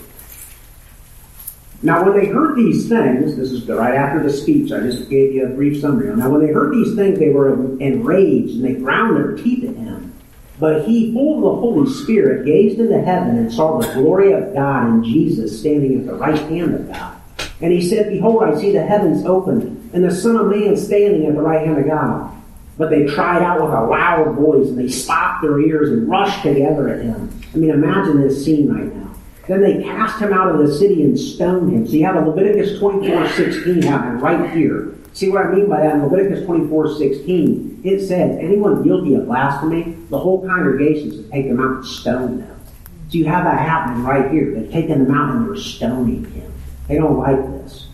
Now, 1.84 2.04
when 2.04 2.18
they 2.18 2.26
heard 2.26 2.56
these 2.56 2.88
things, 2.88 3.36
this 3.36 3.50
is 3.50 3.68
right 3.68 3.94
after 3.94 4.22
the 4.22 4.30
speech, 4.30 4.70
I 4.70 4.80
just 4.80 5.08
gave 5.08 5.32
you 5.34 5.46
a 5.46 5.48
brief 5.48 5.80
summary. 5.80 6.14
Now, 6.14 6.30
when 6.30 6.44
they 6.44 6.52
heard 6.52 6.72
these 6.72 6.94
things, 6.94 7.18
they 7.18 7.30
were 7.30 7.78
enraged 7.80 8.54
and 8.54 8.64
they 8.64 8.74
ground 8.74 9.16
their 9.16 9.36
teeth 9.36 9.68
at 9.68 9.76
him. 9.76 10.12
But 10.60 10.86
he, 10.86 11.12
full 11.12 11.38
of 11.38 11.42
the 11.42 11.60
Holy 11.60 11.90
Spirit, 11.90 12.46
gazed 12.46 12.78
into 12.78 13.00
heaven 13.02 13.36
and 13.36 13.52
saw 13.52 13.80
the 13.80 13.92
glory 13.94 14.32
of 14.32 14.54
God 14.54 14.86
and 14.86 15.04
Jesus 15.04 15.58
standing 15.58 15.98
at 15.98 16.06
the 16.06 16.14
right 16.14 16.38
hand 16.38 16.74
of 16.74 16.88
God. 16.88 17.21
And 17.62 17.72
he 17.72 17.88
said, 17.88 18.10
Behold, 18.10 18.42
I 18.42 18.60
see 18.60 18.72
the 18.72 18.84
heavens 18.84 19.24
opened, 19.24 19.90
and 19.94 20.02
the 20.04 20.14
Son 20.14 20.36
of 20.36 20.48
Man 20.48 20.76
standing 20.76 21.26
at 21.26 21.34
the 21.34 21.42
right 21.42 21.64
hand 21.64 21.78
of 21.78 21.86
God. 21.86 22.34
But 22.76 22.90
they 22.90 23.06
cried 23.06 23.42
out 23.42 23.62
with 23.62 23.70
a 23.70 23.82
loud 23.82 24.34
voice, 24.34 24.68
and 24.68 24.78
they 24.78 24.88
stopped 24.88 25.42
their 25.42 25.60
ears 25.60 25.90
and 25.90 26.08
rushed 26.08 26.42
together 26.42 26.88
at 26.88 27.04
him. 27.04 27.40
I 27.54 27.56
mean, 27.56 27.70
imagine 27.70 28.20
this 28.20 28.44
scene 28.44 28.72
right 28.72 28.92
now. 28.92 29.14
Then 29.46 29.60
they 29.60 29.82
cast 29.82 30.20
him 30.20 30.32
out 30.32 30.52
of 30.52 30.58
the 30.58 30.74
city 30.74 31.02
and 31.02 31.18
stoned 31.18 31.72
him. 31.72 31.86
So 31.86 31.94
you 31.94 32.04
have 32.04 32.16
a 32.16 32.28
Leviticus 32.28 32.78
24 32.78 33.28
16 33.28 33.82
happening 33.82 34.20
right 34.20 34.50
here. 34.50 34.94
See 35.12 35.28
what 35.28 35.46
I 35.46 35.52
mean 35.52 35.68
by 35.68 35.80
that? 35.82 35.96
In 35.96 36.02
Leviticus 36.02 36.44
24 36.46 36.96
16, 36.96 37.82
it 37.84 38.06
says, 38.06 38.38
anyone 38.40 38.82
guilty 38.82 39.14
of 39.14 39.26
blasphemy, 39.26 39.96
the 40.08 40.18
whole 40.18 40.46
congregation 40.46 41.10
to 41.10 41.22
take 41.30 41.48
them 41.48 41.60
out 41.60 41.76
and 41.76 41.84
stone 41.84 42.38
them. 42.38 42.60
So 43.08 43.18
you 43.18 43.26
have 43.26 43.44
that 43.44 43.58
happening 43.58 44.04
right 44.04 44.30
here. 44.30 44.54
They've 44.54 44.70
taken 44.70 45.04
them 45.04 45.14
out 45.14 45.34
and 45.34 45.48
they're 45.48 45.56
stoning 45.56 46.24
him. 46.32 46.41
They 46.88 46.96
don't 46.96 47.18
like 47.18 47.36
this. 47.36 47.86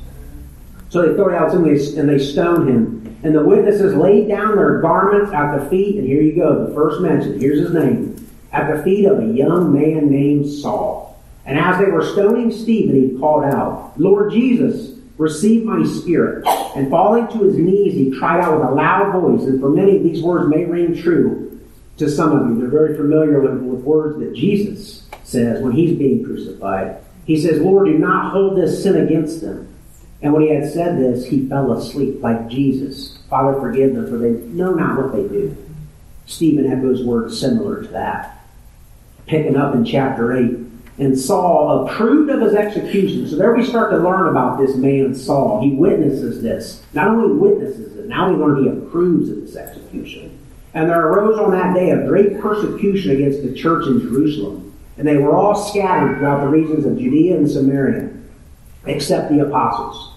So 0.91 1.03
they 1.03 1.15
throw 1.15 1.29
it 1.29 1.35
out 1.35 1.53
they, 1.53 2.01
and 2.01 2.09
they 2.09 2.19
stone 2.19 2.69
him. 2.69 3.19
And 3.23 3.35
the 3.35 3.45
witnesses 3.45 3.95
laid 3.95 4.29
down 4.29 4.57
their 4.57 4.81
garments 4.81 5.33
at 5.33 5.57
the 5.57 5.69
feet, 5.69 5.97
and 5.97 6.07
here 6.07 6.23
you 6.23 6.35
go, 6.37 6.67
the 6.67 6.75
first 6.75 7.01
mention, 7.01 7.39
here's 7.41 7.61
his 7.61 7.75
name, 7.75 8.29
at 8.53 8.75
the 8.75 8.83
feet 8.83 9.07
of 9.07 9.19
a 9.19 9.27
young 9.27 9.73
man 9.73 10.11
named 10.11 10.49
Saul. 10.49 11.21
And 11.45 11.59
as 11.59 11.79
they 11.79 11.91
were 11.91 12.05
stoning 12.05 12.53
Stephen, 12.53 12.95
he 12.95 13.19
called 13.19 13.45
out, 13.45 13.95
Lord 13.97 14.33
Jesus, 14.33 14.99
receive 15.17 15.65
my 15.65 15.85
spirit. 15.85 16.47
And 16.77 16.91
falling 16.91 17.27
to 17.29 17.45
his 17.45 17.57
knees, 17.57 17.95
he 17.95 18.17
cried 18.19 18.41
out 18.41 18.59
with 18.59 18.69
a 18.69 18.73
loud 18.73 19.13
voice. 19.13 19.47
And 19.49 19.61
for 19.61 19.71
many, 19.71 19.99
these 19.99 20.23
words 20.23 20.49
may 20.49 20.65
ring 20.65 20.97
true 20.97 21.61
to 21.97 22.09
some 22.09 22.33
of 22.33 22.49
you. 22.49 22.61
They're 22.61 22.69
very 22.69 22.97
familiar 22.97 23.41
with, 23.41 23.61
with 23.63 23.81
words 23.81 24.19
that 24.21 24.35
Jesus 24.35 25.09
says 25.25 25.63
when 25.63 25.73
he's 25.73 25.99
being 25.99 26.25
crucified. 26.25 27.03
He 27.29 27.39
says, 27.39 27.61
Lord, 27.61 27.89
do 27.89 27.99
not 27.99 28.33
hold 28.33 28.57
this 28.57 28.83
sin 28.83 28.97
against 28.97 29.43
them. 29.43 29.69
And 30.23 30.33
when 30.33 30.41
he 30.41 30.49
had 30.49 30.73
said 30.73 30.99
this, 30.99 31.27
he 31.27 31.47
fell 31.47 31.71
asleep 31.73 32.23
like 32.23 32.49
Jesus. 32.49 33.19
Father, 33.29 33.61
forgive 33.61 33.95
them, 33.95 34.09
for 34.09 34.17
they 34.17 34.31
know 34.31 34.73
not 34.73 34.97
what 34.97 35.13
they 35.13 35.29
do. 35.29 35.55
Stephen 36.25 36.73
echoes 36.73 37.05
words 37.05 37.39
similar 37.39 37.83
to 37.83 37.89
that. 37.89 38.43
Picking 39.27 39.57
up 39.57 39.75
in 39.75 39.85
chapter 39.85 40.39
8. 40.39 40.57
And 40.97 41.19
Saul 41.19 41.87
approved 41.87 42.31
of 42.31 42.41
his 42.41 42.55
execution. 42.55 43.29
So 43.29 43.37
there 43.37 43.55
we 43.55 43.63
start 43.63 43.91
to 43.91 43.99
learn 43.99 44.29
about 44.29 44.59
this 44.59 44.75
man, 44.75 45.15
Saul. 45.15 45.61
He 45.61 45.73
witnesses 45.73 46.43
this. 46.43 46.83
Not 46.95 47.09
only 47.09 47.35
witnesses 47.35 47.95
it, 47.95 48.07
now 48.07 48.33
we 48.33 48.37
learn 48.37 48.65
he 48.65 48.71
approves 48.71 49.29
of 49.29 49.43
this 49.43 49.55
execution. 49.55 50.39
And 50.73 50.89
there 50.89 51.07
arose 51.07 51.39
on 51.39 51.51
that 51.51 51.75
day 51.75 51.91
a 51.91 52.07
great 52.07 52.41
persecution 52.41 53.11
against 53.11 53.43
the 53.43 53.55
church 53.55 53.87
in 53.87 54.01
Jerusalem. 54.01 54.68
And 54.99 55.07
they 55.07 55.17
were 55.17 55.35
all 55.35 55.55
scattered 55.55 56.19
throughout 56.19 56.41
the 56.41 56.49
regions 56.49 56.85
of 56.85 56.99
Judea 56.99 57.37
and 57.37 57.49
Samaria, 57.49 58.11
except 58.85 59.31
the 59.31 59.47
apostles. 59.47 60.15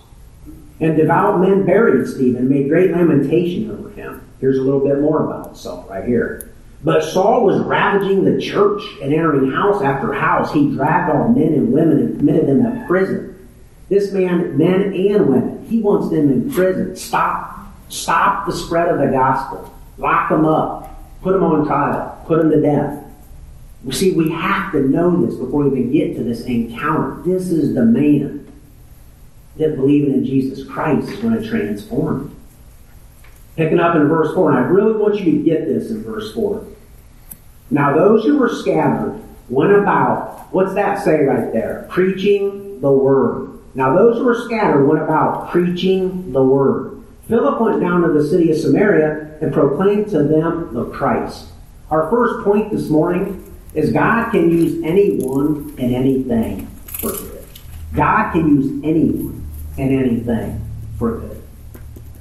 And 0.80 0.98
devout 0.98 1.40
men 1.40 1.66
buried 1.66 2.08
Stephen, 2.08 2.50
made 2.50 2.68
great 2.68 2.90
lamentation 2.90 3.70
over 3.70 3.90
him. 3.92 4.28
Here's 4.40 4.58
a 4.58 4.62
little 4.64 4.80
bit 4.80 5.00
more 5.00 5.24
about 5.26 5.56
Saul 5.56 5.86
right 5.88 6.04
here. 6.04 6.52
But 6.84 7.04
Saul 7.04 7.46
was 7.46 7.62
ravaging 7.62 8.26
the 8.26 8.42
church 8.42 8.82
and 9.04 9.14
entering 9.14 9.52
house 9.52 9.84
after 9.84 10.12
house. 10.14 10.52
He 10.52 10.74
dragged 10.74 11.16
all 11.16 11.28
men 11.28 11.54
and 11.54 11.72
women 11.72 12.00
and 12.00 12.18
committed 12.18 12.48
them 12.48 12.64
to 12.64 12.86
prison. 12.88 13.48
This 13.88 14.12
man, 14.12 14.58
men 14.58 14.94
and 14.94 15.28
women, 15.28 15.66
he 15.70 15.80
wants 15.80 16.10
them 16.10 16.32
in 16.32 16.52
prison. 16.52 16.96
Stop. 16.96 17.60
Stop 17.90 18.48
the 18.48 18.54
spread 18.54 18.88
of 18.88 18.98
the 18.98 19.08
gospel. 19.08 19.72
Lock 20.00 20.30
them 20.30 20.46
up. 20.46 20.88
Put 21.22 21.34
them 21.34 21.44
on 21.44 21.68
trial. 21.68 22.24
Put 22.26 22.40
them 22.40 22.50
to 22.50 22.62
death. 22.62 23.04
See, 23.90 24.12
we 24.12 24.30
have 24.30 24.72
to 24.74 24.82
know 24.82 25.26
this 25.26 25.36
before 25.36 25.64
we 25.64 25.80
even 25.80 25.92
get 25.92 26.16
to 26.16 26.24
this 26.24 26.42
encounter. 26.42 27.22
This 27.24 27.50
is 27.50 27.74
the 27.74 27.84
man 27.84 28.52
that 29.58 29.76
believing 29.76 30.14
in 30.14 30.24
Jesus 30.24 30.68
Christ 30.68 31.10
is 31.10 31.20
going 31.20 31.42
to 31.42 31.48
transform. 31.48 32.36
Picking 33.56 33.80
up 33.80 33.96
in 33.96 34.08
verse 34.08 34.34
4, 34.36 34.52
and 34.52 34.60
I 34.60 34.62
really 34.62 34.94
want 34.94 35.20
you 35.20 35.32
to 35.32 35.44
get 35.44 35.66
this 35.66 35.90
in 35.90 36.04
verse 36.04 36.32
4. 36.34 36.66
Now 37.72 37.96
those 37.96 38.24
who 38.24 38.38
were 38.38 38.54
scattered 38.54 39.20
went 39.50 39.72
about, 39.74 40.54
what's 40.54 40.74
that 40.76 41.04
say 41.04 41.24
right 41.24 41.52
there? 41.52 41.88
Preaching 41.90 42.82
the 42.82 42.92
word. 42.92 43.60
Now 43.74 43.96
those 43.96 44.18
who 44.18 44.26
were 44.26 44.46
scattered 44.46 44.86
went 44.86 45.02
about 45.02 45.50
preaching 45.50 46.32
the 46.32 46.44
word. 46.44 47.04
Philip 47.28 47.60
went 47.60 47.82
down 47.82 48.02
to 48.02 48.14
the 48.14 48.28
city 48.28 48.52
of 48.52 48.58
Samaria 48.58 49.38
and 49.42 49.52
proclaimed 49.52 50.10
to 50.10 50.24
them 50.24 50.74
the 50.74 50.86
Christ. 50.92 51.48
Our 51.90 52.10
first 52.10 52.44
point 52.46 52.72
this 52.72 52.90
morning 52.90 53.50
is 53.74 53.92
God 53.92 54.32
can 54.32 54.51
use 54.51 54.84
anyone 54.84 55.74
and 55.78 55.96
anything 55.96 56.68
for 56.86 57.12
good. 57.12 57.46
God 57.94 58.32
can 58.32 58.48
use 58.48 58.84
anyone 58.84 59.48
and 59.78 59.92
anything 59.92 60.62
for 60.98 61.20
good. 61.20 61.42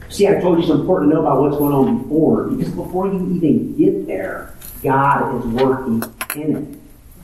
See, 0.09 0.27
I 0.27 0.41
told 0.41 0.59
you 0.59 0.65
it's 0.65 0.71
important 0.71 1.11
to 1.11 1.15
know 1.15 1.23
about 1.23 1.41
what's 1.41 1.57
going 1.57 1.73
on 1.73 2.03
before, 2.03 2.49
because 2.49 2.73
before 2.73 3.07
you 3.07 3.33
even 3.35 3.77
get 3.77 4.07
there, 4.07 4.55
God 4.83 5.39
is 5.39 5.47
working 5.47 6.03
in 6.35 6.57
it. 6.57 6.79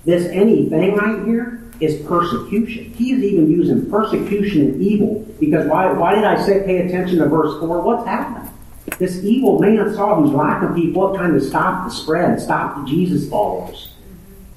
This 0.04 0.26
anything 0.26 0.94
right 0.94 1.26
here 1.26 1.64
is 1.80 2.06
persecution. 2.06 2.92
He 2.94 3.12
is 3.12 3.22
even 3.22 3.50
using 3.50 3.90
persecution 3.90 4.62
and 4.62 4.80
evil, 4.80 5.26
because 5.40 5.66
why, 5.66 5.92
why 5.92 6.14
did 6.14 6.24
I 6.24 6.44
say 6.46 6.62
pay 6.64 6.86
attention 6.86 7.18
to 7.18 7.26
verse 7.26 7.58
4? 7.60 7.80
What's 7.80 8.06
happening? 8.06 8.52
This 8.98 9.22
evil 9.24 9.58
man 9.58 9.92
Saul 9.94 10.22
who's 10.22 10.30
locking 10.30 10.74
people 10.74 11.08
up 11.08 11.16
trying 11.16 11.34
to 11.34 11.40
stop 11.40 11.84
the 11.84 11.90
spread, 11.90 12.40
stop 12.40 12.76
the 12.76 12.84
Jesus 12.90 13.28
followers, 13.28 13.92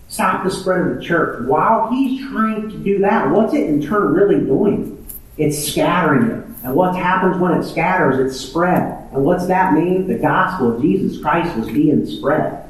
stop 0.10 0.44
the 0.44 0.52
spread 0.52 0.82
of 0.82 0.98
the 0.98 1.04
church. 1.04 1.46
While 1.46 1.90
he's 1.90 2.28
trying 2.30 2.70
to 2.70 2.78
do 2.78 3.00
that, 3.00 3.30
what's 3.32 3.54
it 3.54 3.68
in 3.68 3.82
turn 3.82 4.14
really 4.14 4.40
doing? 4.44 5.08
It's 5.38 5.58
scattering 5.58 6.30
it. 6.30 6.46
And 6.64 6.76
what 6.76 6.96
happens 6.96 7.38
when 7.38 7.54
it 7.54 7.64
scatters? 7.64 8.20
It's 8.20 8.40
spread. 8.40 9.08
And 9.14 9.24
what's 9.24 9.48
that 9.48 9.74
mean? 9.74 10.08
The 10.08 10.18
gospel 10.18 10.76
of 10.76 10.82
Jesus 10.82 11.22
Christ 11.22 11.56
was 11.56 11.70
being 11.70 12.06
spread. 12.06 12.66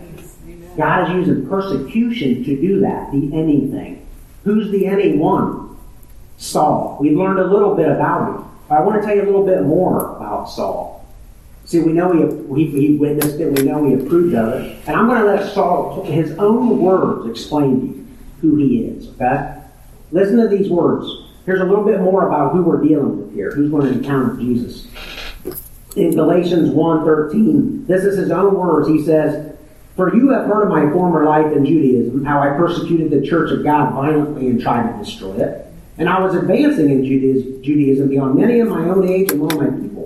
God 0.78 1.10
is 1.10 1.28
using 1.28 1.48
persecution 1.50 2.44
to 2.44 2.62
do 2.62 2.80
that, 2.82 3.12
the 3.12 3.32
anything. 3.34 4.06
Who's 4.44 4.70
the 4.72 4.86
anyone? 4.86 5.78
Saul. 6.38 6.98
We've 7.02 7.18
learned 7.18 7.40
a 7.40 7.48
little 7.48 7.76
bit 7.76 7.90
about 7.90 8.30
him. 8.30 8.46
I 8.70 8.82
want 8.82 9.02
to 9.02 9.06
tell 9.06 9.16
you 9.16 9.24
a 9.24 9.26
little 9.26 9.46
bit 9.46 9.64
more 9.64 10.16
about 10.16 10.50
Saul. 10.50 10.99
See, 11.70 11.80
we 11.82 11.94
know 11.94 12.12
he, 12.12 12.66
he, 12.66 12.88
he 12.88 12.96
witnessed 12.96 13.40
it, 13.40 13.60
we 13.60 13.64
know 13.64 13.86
he 13.86 13.94
approved 13.94 14.34
of 14.34 14.60
it. 14.60 14.76
And 14.88 14.96
I'm 14.96 15.08
going 15.08 15.22
to 15.22 15.28
let 15.28 15.54
Saul, 15.54 16.04
his 16.04 16.32
own 16.40 16.80
words, 16.80 17.30
explain 17.30 17.80
to 17.80 17.86
you 17.86 18.08
who 18.42 18.56
he 18.56 18.86
is, 18.86 19.08
okay? 19.10 19.62
Listen 20.12 20.38
to 20.38 20.48
these 20.48 20.68
words. 20.68 21.06
Here's 21.46 21.62
a 21.62 21.66
little 21.66 21.86
bit 21.86 22.02
more 22.02 22.26
about 22.26 22.54
who 22.54 22.64
we're 22.64 22.82
dealing 22.82 23.20
with 23.20 23.36
here, 23.36 23.52
who's 23.52 23.70
going 23.70 23.86
to 23.86 24.00
encounter 24.00 24.36
Jesus. 24.38 24.88
In 25.96 26.16
Galatians 26.16 26.72
1.13, 26.72 27.86
this 27.86 28.04
is 28.04 28.18
his 28.18 28.32
own 28.32 28.56
words. 28.56 28.88
He 28.88 29.06
says, 29.06 29.56
For 29.96 30.16
you 30.16 30.30
have 30.30 30.48
heard 30.48 30.64
of 30.64 30.70
my 30.70 30.92
former 30.92 31.24
life 31.24 31.56
in 31.56 31.68
Judaism, 31.68 32.26
how 32.26 32.40
I 32.40 32.58
persecuted 32.58 33.12
the 33.12 33.28
church 33.28 33.52
of 33.52 33.64
God 33.64 33.94
violently 33.94 34.48
and 34.48 34.60
tried 34.60 34.92
to 34.92 34.98
destroy 35.06 35.36
it. 35.36 35.68
And 36.00 36.10
I 36.10 36.20
was 36.20 36.34
advancing 36.34 36.90
in 36.90 37.06
Judaism 37.06 38.10
beyond 38.10 38.40
many 38.40 38.60
of 38.60 38.70
my 38.70 38.90
own 38.90 39.08
age 39.08 39.32
among 39.32 39.56
my 39.56 39.70
people. 39.80 39.99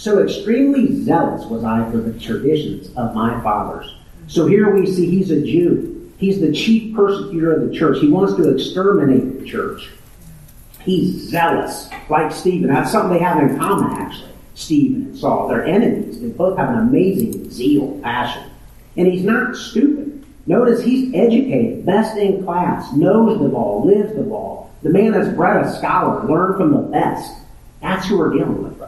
So 0.00 0.24
extremely 0.24 1.04
zealous 1.04 1.44
was 1.44 1.62
I 1.62 1.84
for 1.90 1.98
the 1.98 2.18
traditions 2.18 2.88
of 2.96 3.14
my 3.14 3.38
fathers. 3.42 3.94
So 4.28 4.46
here 4.46 4.74
we 4.74 4.86
see 4.86 5.10
he's 5.10 5.30
a 5.30 5.42
Jew. 5.42 6.10
He's 6.16 6.40
the 6.40 6.52
chief 6.52 6.96
persecutor 6.96 7.52
of 7.52 7.68
the 7.68 7.76
church. 7.76 7.98
He 8.00 8.08
wants 8.08 8.32
to 8.36 8.48
exterminate 8.48 9.38
the 9.38 9.44
church. 9.44 9.90
He's 10.80 11.28
zealous, 11.28 11.90
like 12.08 12.32
Stephen. 12.32 12.70
That's 12.70 12.90
something 12.90 13.12
they 13.12 13.22
have 13.22 13.42
in 13.42 13.58
common, 13.58 13.92
actually. 14.00 14.32
Stephen 14.54 15.02
and 15.02 15.18
Saul. 15.18 15.48
They're 15.48 15.66
enemies. 15.66 16.18
They 16.18 16.28
both 16.28 16.56
have 16.56 16.70
an 16.70 16.78
amazing 16.78 17.50
zeal, 17.50 18.00
passion. 18.02 18.50
And 18.96 19.06
he's 19.06 19.22
not 19.22 19.54
stupid. 19.54 20.24
Notice 20.46 20.82
he's 20.82 21.14
educated, 21.14 21.84
best 21.84 22.16
in 22.16 22.42
class, 22.42 22.90
knows 22.94 23.38
the 23.38 23.50
ball, 23.50 23.84
lives 23.84 24.14
the 24.14 24.22
ball. 24.22 24.70
The 24.82 24.88
man 24.88 25.12
that's 25.12 25.28
bred 25.36 25.62
a 25.62 25.76
scholar, 25.76 26.26
learned 26.26 26.56
from 26.56 26.72
the 26.72 26.88
best. 26.88 27.34
That's 27.82 28.06
who 28.06 28.16
we're 28.16 28.32
dealing 28.32 28.62
with. 28.62 28.79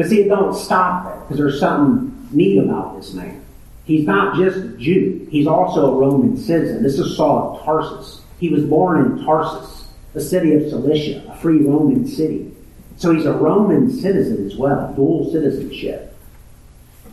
But 0.00 0.08
see, 0.08 0.22
it 0.22 0.28
don't 0.28 0.54
stop 0.54 1.04
there, 1.04 1.20
because 1.20 1.36
there's 1.36 1.60
something 1.60 2.26
neat 2.32 2.56
about 2.56 2.96
this 2.96 3.12
man. 3.12 3.44
He's 3.84 4.06
not 4.06 4.34
just 4.34 4.56
a 4.56 4.68
Jew, 4.78 5.28
he's 5.30 5.46
also 5.46 5.94
a 5.94 5.98
Roman 5.98 6.38
citizen. 6.38 6.82
This 6.82 6.98
is 6.98 7.18
Saul 7.18 7.58
of 7.58 7.64
Tarsus. 7.66 8.22
He 8.38 8.48
was 8.48 8.64
born 8.64 9.04
in 9.04 9.24
Tarsus 9.26 9.88
the 10.14 10.22
city 10.22 10.54
of 10.54 10.70
Cilicia, 10.70 11.22
a 11.28 11.36
free 11.36 11.58
Roman 11.58 12.06
city. 12.06 12.50
So 12.96 13.12
he's 13.12 13.26
a 13.26 13.34
Roman 13.34 13.90
citizen 13.90 14.46
as 14.46 14.56
well, 14.56 14.90
dual 14.94 15.30
citizenship, 15.32 16.16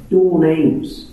dual 0.10 0.38
names. 0.38 1.12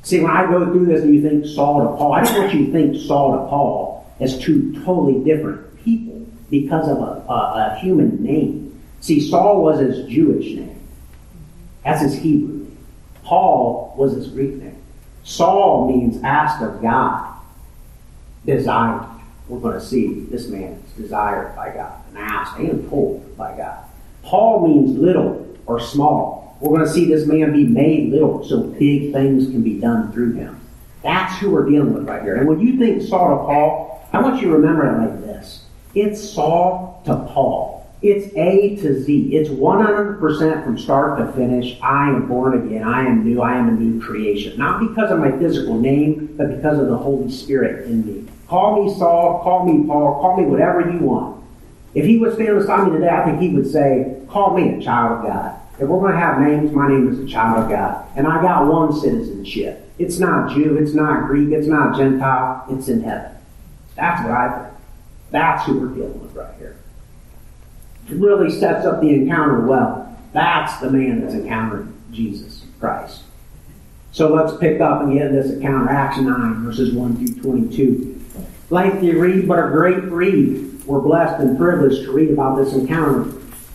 See, 0.00 0.20
when 0.20 0.30
I 0.30 0.50
go 0.50 0.72
through 0.72 0.86
this 0.86 1.02
and 1.02 1.14
you 1.14 1.20
think 1.20 1.44
Saul 1.44 1.80
to 1.80 1.98
Paul, 1.98 2.14
I 2.14 2.24
don't 2.24 2.38
want 2.38 2.54
you 2.54 2.64
to 2.64 2.72
think 2.72 2.96
Saul 2.96 3.32
to 3.32 3.50
Paul 3.50 4.10
as 4.20 4.38
two 4.38 4.72
totally 4.86 5.22
different 5.22 5.84
people 5.84 6.26
because 6.48 6.88
of 6.88 6.96
a, 6.96 7.30
a, 7.30 7.74
a 7.74 7.78
human 7.78 8.22
name. 8.22 8.80
See, 9.00 9.20
Saul 9.20 9.62
was 9.62 9.80
his 9.80 10.08
Jewish 10.08 10.46
name. 10.54 10.79
That's 11.84 12.02
his 12.02 12.14
Hebrew. 12.14 12.66
Paul 13.22 13.94
was 13.96 14.12
his 14.12 14.28
Greek 14.28 14.54
name. 14.54 14.76
Saul 15.22 15.88
means 15.90 16.22
asked 16.22 16.62
of 16.62 16.82
God, 16.82 17.34
desired 18.44 19.06
we're 19.50 19.58
going 19.58 19.78
to 19.78 19.84
see 19.84 20.20
this 20.30 20.46
man 20.46 20.80
is 20.86 21.02
desired 21.02 21.56
by 21.56 21.74
God, 21.74 21.92
and 22.08 22.18
asked 22.18 22.56
and 22.58 22.88
pulled 22.88 23.36
by 23.36 23.56
God. 23.56 23.84
Paul 24.22 24.66
means 24.68 24.96
little 24.96 25.56
or 25.66 25.80
small. 25.80 26.56
We're 26.60 26.76
going 26.76 26.86
to 26.86 26.92
see 26.92 27.06
this 27.06 27.26
man 27.26 27.52
be 27.52 27.66
made 27.66 28.12
little 28.12 28.44
so 28.44 28.62
big 28.62 29.12
things 29.12 29.46
can 29.46 29.62
be 29.62 29.80
done 29.80 30.12
through 30.12 30.34
him. 30.34 30.60
That's 31.02 31.36
who 31.40 31.50
we're 31.50 31.68
dealing 31.68 31.94
with 31.94 32.06
right 32.06 32.22
here. 32.22 32.36
And 32.36 32.48
when 32.48 32.60
you 32.60 32.78
think 32.78 33.02
Saul 33.02 33.30
to 33.30 33.44
Paul, 33.44 34.08
I 34.12 34.20
want 34.20 34.40
you 34.40 34.48
to 34.48 34.56
remember 34.56 34.86
it 34.86 35.00
like 35.00 35.20
this. 35.22 35.64
It's 35.94 36.20
Saul 36.22 37.02
to 37.06 37.16
Paul. 37.32 37.79
It's 38.02 38.34
A 38.34 38.76
to 38.76 39.02
Z. 39.02 39.34
It's 39.34 39.50
100% 39.50 40.64
from 40.64 40.78
start 40.78 41.18
to 41.18 41.30
finish. 41.32 41.78
I 41.82 42.08
am 42.08 42.28
born 42.28 42.66
again. 42.66 42.82
I 42.82 43.04
am 43.04 43.24
new. 43.24 43.42
I 43.42 43.56
am 43.56 43.68
a 43.68 43.72
new 43.72 44.00
creation. 44.00 44.58
Not 44.58 44.80
because 44.80 45.10
of 45.10 45.18
my 45.18 45.32
physical 45.32 45.78
name, 45.78 46.34
but 46.38 46.56
because 46.56 46.78
of 46.78 46.86
the 46.86 46.96
Holy 46.96 47.30
Spirit 47.30 47.86
in 47.86 48.06
me. 48.06 48.26
Call 48.48 48.82
me 48.82 48.94
Saul, 48.98 49.42
call 49.42 49.66
me 49.66 49.86
Paul, 49.86 50.20
call 50.20 50.38
me 50.38 50.46
whatever 50.46 50.90
you 50.90 50.98
want. 50.98 51.44
If 51.94 52.06
he 52.06 52.18
would 52.18 52.34
stand 52.34 52.58
beside 52.58 52.88
me 52.88 52.94
today, 52.94 53.10
I 53.10 53.24
think 53.24 53.40
he 53.40 53.50
would 53.50 53.70
say, 53.70 54.16
call 54.28 54.56
me 54.56 54.76
a 54.76 54.80
child 54.80 55.18
of 55.18 55.26
God. 55.26 55.60
If 55.74 55.88
we're 55.88 56.00
going 56.00 56.12
to 56.12 56.18
have 56.18 56.40
names, 56.40 56.72
my 56.72 56.88
name 56.88 57.12
is 57.12 57.18
a 57.18 57.26
child 57.26 57.64
of 57.64 57.70
God. 57.70 58.06
And 58.16 58.26
I 58.26 58.40
got 58.40 58.66
one 58.66 58.92
citizenship. 58.98 59.88
It's 59.98 60.18
not 60.18 60.54
Jew, 60.54 60.78
it's 60.78 60.94
not 60.94 61.26
Greek, 61.26 61.52
it's 61.52 61.66
not 61.66 61.96
Gentile, 61.96 62.64
it's 62.70 62.88
in 62.88 63.02
heaven. 63.02 63.32
That's 63.94 64.22
what 64.22 64.32
I 64.32 64.62
think. 64.62 64.74
That's 65.30 65.66
who 65.66 65.80
we're 65.80 65.94
dealing 65.94 66.20
with 66.22 66.34
right 66.34 66.54
here. 66.58 66.79
Really 68.08 68.50
sets 68.50 68.86
up 68.86 69.00
the 69.00 69.10
encounter 69.10 69.66
well. 69.66 70.18
That's 70.32 70.78
the 70.78 70.90
man 70.90 71.20
that's 71.20 71.34
encountering 71.34 71.96
Jesus 72.10 72.64
Christ. 72.78 73.22
So 74.12 74.32
let's 74.32 74.56
pick 74.58 74.80
up 74.80 75.02
and 75.02 75.12
get 75.12 75.30
this 75.30 75.50
encounter. 75.50 75.88
Acts 75.88 76.18
9, 76.18 76.64
verses 76.64 76.92
1 76.92 77.16
through 77.16 77.42
22. 77.42 78.20
Lengthy 78.70 79.14
read, 79.14 79.46
but 79.46 79.58
a 79.58 79.70
great 79.70 80.04
read. 80.04 80.84
We're 80.84 81.00
blessed 81.00 81.40
and 81.40 81.56
privileged 81.56 82.04
to 82.04 82.12
read 82.12 82.30
about 82.30 82.56
this 82.56 82.72
encounter. 82.72 83.22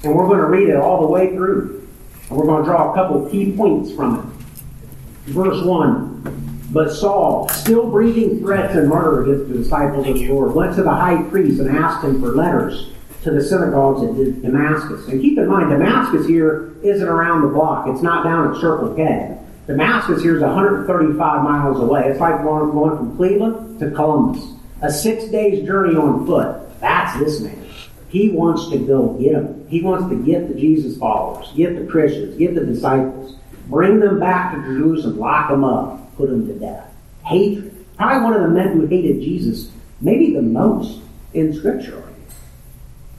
And 0.04 0.16
we're 0.16 0.28
going 0.28 0.40
to 0.40 0.48
read 0.48 0.70
it 0.70 0.76
all 0.76 1.02
the 1.02 1.08
way 1.08 1.34
through. 1.34 1.88
And 2.30 2.38
we're 2.38 2.46
going 2.46 2.64
to 2.64 2.70
draw 2.70 2.92
a 2.92 2.96
couple 2.96 3.30
key 3.30 3.56
points 3.56 3.92
from 3.94 4.20
it. 4.20 5.32
Verse 5.32 5.64
1. 5.64 6.70
But 6.72 6.92
Saul, 6.92 7.48
still 7.50 7.90
breathing 7.90 8.40
threats 8.40 8.76
and 8.76 8.90
murder 8.90 9.24
against 9.24 9.50
the 9.50 9.58
disciples 9.60 10.08
of 10.08 10.16
the 10.16 10.28
Lord, 10.30 10.54
went 10.54 10.76
to 10.76 10.84
the 10.84 10.94
high 10.94 11.22
priest 11.30 11.62
and 11.62 11.70
asked 11.70 12.04
him 12.04 12.20
for 12.20 12.36
letters 12.36 12.90
to 13.26 13.32
the 13.32 13.44
synagogues 13.44 14.04
in 14.04 14.42
Damascus. 14.44 15.08
And 15.08 15.20
keep 15.20 15.40
in 15.40 15.48
mind, 15.48 15.72
Damascus 15.72 16.28
here 16.28 16.76
isn't 16.84 17.08
around 17.08 17.42
the 17.42 17.48
block. 17.48 17.88
It's 17.88 18.04
not 18.04 18.24
down 18.24 18.54
at 18.54 18.62
Circle 18.62 18.94
K. 18.94 19.36
Damascus 19.66 20.22
here 20.22 20.36
is 20.36 20.44
135 20.44 21.44
miles 21.44 21.80
away. 21.80 22.08
It's 22.08 22.20
like 22.20 22.44
going 22.44 22.72
from 22.72 23.18
Cleveland 23.18 23.80
to 23.80 23.90
Columbus. 23.90 24.46
A 24.84 24.92
six 24.92 25.26
days 25.26 25.66
journey 25.66 25.96
on 25.96 26.28
foot. 26.28 26.80
That's 26.80 27.18
this 27.18 27.40
man. 27.42 27.66
He 28.10 28.30
wants 28.30 28.70
to 28.70 28.78
go 28.78 29.14
get 29.14 29.34
them. 29.34 29.68
He 29.70 29.82
wants 29.82 30.08
to 30.10 30.24
get 30.24 30.48
the 30.48 30.54
Jesus 30.54 30.96
followers, 31.00 31.52
get 31.56 31.80
the 31.80 31.88
Christians, 31.88 32.38
get 32.38 32.54
the 32.54 32.64
disciples, 32.64 33.38
bring 33.68 34.00
them 34.00 34.20
back 34.20 34.54
to 34.54 34.62
Jerusalem, 34.62 35.18
lock 35.18 35.50
them 35.50 35.64
up, 35.64 36.16
put 36.16 36.30
them 36.30 36.46
to 36.46 36.54
death. 36.54 36.94
Hatred. 37.24 37.72
Probably 37.98 38.24
one 38.24 38.34
of 38.36 38.44
the 38.44 38.50
men 38.50 38.74
who 38.74 38.86
hated 38.86 39.22
Jesus, 39.22 39.72
maybe 40.00 40.36
the 40.36 40.44
most 40.44 41.02
in 41.34 41.54
Scripture. 41.54 42.04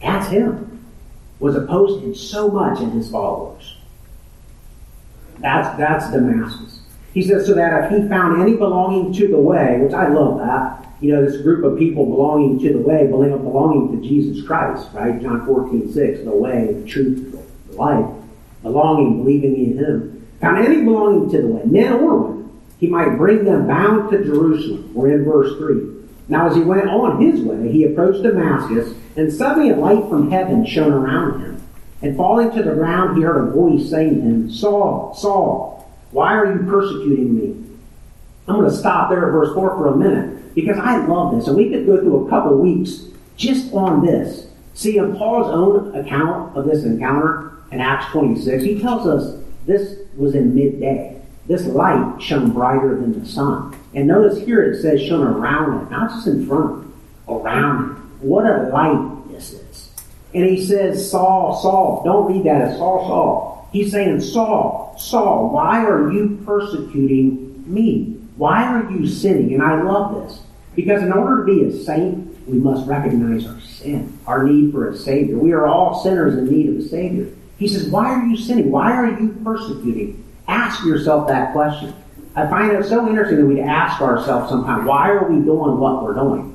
That's 0.07 0.29
him. 0.29 0.85
Was 1.41 1.57
opposed 1.57 2.03
him 2.03 2.15
so 2.15 2.49
much 2.49 2.81
in 2.81 2.93
his 2.93 3.11
followers. 3.11 3.77
That's, 5.41 5.77
that's 5.77 6.11
Damascus. 6.11 6.81
He 7.13 7.23
says, 7.23 7.47
so 7.47 7.55
that 7.55 7.85
if 7.85 7.91
he 7.91 8.09
found 8.09 8.41
any 8.41 8.57
belonging 8.57 9.13
to 9.15 9.29
the 9.29 9.39
way, 9.39 9.79
which 9.81 9.93
I 9.93 10.09
love 10.09 10.39
that, 10.39 10.87
you 11.01 11.13
know, 11.13 11.25
this 11.25 11.43
group 11.43 11.65
of 11.65 11.79
people 11.79 12.07
belonging 12.07 12.59
to 12.61 12.73
the 12.73 12.79
way, 12.79 13.07
belonging 13.07 14.01
to 14.01 14.09
Jesus 14.09 14.47
Christ, 14.47 14.89
right? 14.95 15.21
John 15.21 15.45
14, 15.45 15.93
6, 15.93 16.25
the 16.25 16.31
way, 16.31 16.73
the 16.73 16.87
truth, 16.87 17.33
the 17.69 17.77
life, 17.77 18.07
belonging, 18.63 19.19
believing 19.19 19.57
in 19.57 19.79
him. 19.79 20.29
Found 20.41 20.65
any 20.65 20.83
belonging 20.83 21.31
to 21.31 21.43
the 21.43 21.49
way, 21.49 21.65
men 21.65 21.93
or 21.95 22.17
women, 22.17 22.61
he 22.79 22.87
might 22.87 23.17
bring 23.17 23.45
them 23.45 23.67
bound 23.67 24.11
to 24.11 24.25
Jerusalem. 24.25 24.95
We're 24.95 25.15
in 25.15 25.25
verse 25.25 25.57
3. 25.59 26.07
Now 26.29 26.49
as 26.49 26.57
he 26.57 26.63
went 26.63 26.89
on 26.89 27.21
his 27.21 27.41
way, 27.41 27.71
he 27.71 27.85
approached 27.85 28.23
Damascus, 28.23 28.95
and 29.17 29.33
suddenly 29.33 29.71
a 29.71 29.77
light 29.77 30.09
from 30.09 30.31
heaven 30.31 30.65
shone 30.65 30.93
around 30.93 31.41
him. 31.41 31.63
And 32.03 32.17
falling 32.17 32.51
to 32.53 32.63
the 32.63 32.75
ground, 32.75 33.17
he 33.17 33.23
heard 33.23 33.49
a 33.49 33.51
voice 33.51 33.89
saying 33.89 34.17
to 34.17 34.21
him, 34.21 34.51
Saul, 34.51 35.15
Saul, 35.15 35.91
why 36.11 36.35
are 36.35 36.53
you 36.53 36.67
persecuting 36.69 37.35
me? 37.35 37.67
I'm 38.47 38.57
going 38.57 38.71
to 38.71 38.77
stop 38.77 39.11
there 39.11 39.27
at 39.27 39.33
verse 39.33 39.55
4 39.55 39.71
for 39.71 39.89
a 39.89 39.97
minute 39.97 40.55
because 40.55 40.79
I 40.79 41.05
love 41.07 41.35
this. 41.35 41.49
And 41.49 41.57
we 41.57 41.71
could 41.71 41.87
go 41.87 41.99
through 41.99 42.27
a 42.27 42.31
couple 42.31 42.57
weeks 42.59 43.03
just 43.37 43.73
on 43.73 44.05
this. 44.05 44.47
See, 44.75 44.99
in 44.99 45.17
Paul's 45.17 45.51
own 45.51 45.97
account 45.97 46.57
of 46.57 46.67
this 46.67 46.85
encounter 46.85 47.53
in 47.73 47.81
Acts 47.81 48.13
26, 48.13 48.63
he 48.63 48.81
tells 48.81 49.07
us 49.07 49.43
this 49.65 49.99
was 50.17 50.35
in 50.35 50.55
midday. 50.55 51.21
This 51.47 51.67
light 51.67 52.21
shone 52.21 52.51
brighter 52.51 53.01
than 53.01 53.19
the 53.19 53.27
sun. 53.27 53.77
And 53.95 54.07
notice 54.07 54.45
here 54.45 54.63
it 54.63 54.83
says 54.83 55.01
shone 55.01 55.27
around 55.27 55.87
it, 55.87 55.91
not 55.91 56.11
just 56.11 56.27
in 56.27 56.47
front, 56.47 56.93
around 57.29 57.97
it. 57.97 58.06
What 58.21 58.47
a 58.47 58.69
light 58.73 59.29
this 59.31 59.53
is. 59.53 59.91
And 60.35 60.45
he 60.45 60.65
says, 60.65 61.11
Saul, 61.11 61.61
Saul. 61.63 62.02
Don't 62.05 62.33
read 62.33 62.45
that 62.45 62.61
as 62.61 62.79
Saul, 62.79 63.07
Saul. 63.07 63.69
He's 63.73 63.93
saying, 63.93 64.21
Saul, 64.21 64.95
Saul, 64.99 65.50
why 65.50 65.85
are 65.85 66.13
you 66.13 66.41
persecuting 66.45 67.65
me? 67.67 68.19
Why 68.37 68.65
are 68.65 68.91
you 68.91 69.07
sinning? 69.07 69.55
And 69.55 69.63
I 69.63 69.83
love 69.83 70.23
this. 70.23 70.41
Because 70.75 71.02
in 71.02 71.13
order 71.13 71.45
to 71.45 71.55
be 71.55 71.65
a 71.65 71.85
saint, 71.85 72.47
we 72.47 72.59
must 72.59 72.87
recognize 72.87 73.47
our 73.47 73.61
sin, 73.61 74.19
our 74.26 74.45
need 74.45 74.73
for 74.73 74.91
a 74.91 74.97
Savior. 74.97 75.39
We 75.39 75.52
are 75.52 75.67
all 75.67 76.02
sinners 76.02 76.37
in 76.37 76.50
need 76.50 76.69
of 76.69 76.76
a 76.76 76.89
Savior. 76.89 77.29
He 77.59 77.67
says, 77.67 77.89
Why 77.89 78.13
are 78.13 78.26
you 78.26 78.37
sinning? 78.37 78.71
Why 78.71 78.93
are 78.93 79.19
you 79.19 79.31
persecuting? 79.43 80.23
Ask 80.47 80.85
yourself 80.85 81.29
that 81.29 81.52
question. 81.52 81.95
I 82.37 82.47
find 82.49 82.71
it 82.73 82.85
so 82.85 83.09
interesting 83.09 83.39
that 83.39 83.47
we 83.47 83.61
ask 83.63 84.00
ourselves 84.02 84.50
sometimes, 84.50 84.87
why 84.87 85.09
are 85.09 85.26
we 85.26 85.43
doing 85.43 85.79
what 85.79 86.02
we're 86.02 86.15
doing? 86.15 86.52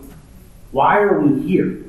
Why 0.71 0.99
are 0.99 1.19
we 1.19 1.47
here? 1.47 1.84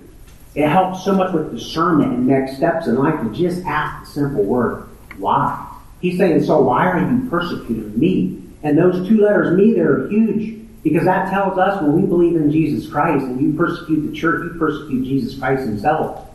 It 0.54 0.68
helps 0.68 1.04
so 1.04 1.14
much 1.14 1.32
with 1.32 1.52
discernment 1.52 2.12
and 2.12 2.26
next 2.26 2.56
steps 2.56 2.86
in 2.86 2.96
life 2.96 3.20
to 3.20 3.32
just 3.32 3.64
ask 3.64 4.06
the 4.06 4.12
simple 4.12 4.44
word, 4.44 4.88
why? 5.18 5.68
He's 6.00 6.18
saying, 6.18 6.44
so 6.44 6.60
why 6.60 6.88
are 6.88 7.00
you 7.00 7.28
persecuting 7.30 7.98
me? 7.98 8.42
And 8.62 8.76
those 8.76 9.08
two 9.08 9.22
letters, 9.22 9.56
me, 9.56 9.72
they're 9.72 10.08
huge 10.08 10.58
because 10.82 11.04
that 11.04 11.30
tells 11.30 11.58
us 11.58 11.80
when 11.80 12.00
we 12.00 12.06
believe 12.06 12.36
in 12.36 12.50
Jesus 12.50 12.90
Christ 12.90 13.24
and 13.24 13.40
you 13.40 13.56
persecute 13.56 14.10
the 14.10 14.16
church, 14.16 14.44
you 14.44 14.58
persecute 14.58 15.04
Jesus 15.04 15.38
Christ 15.38 15.62
himself. 15.62 16.28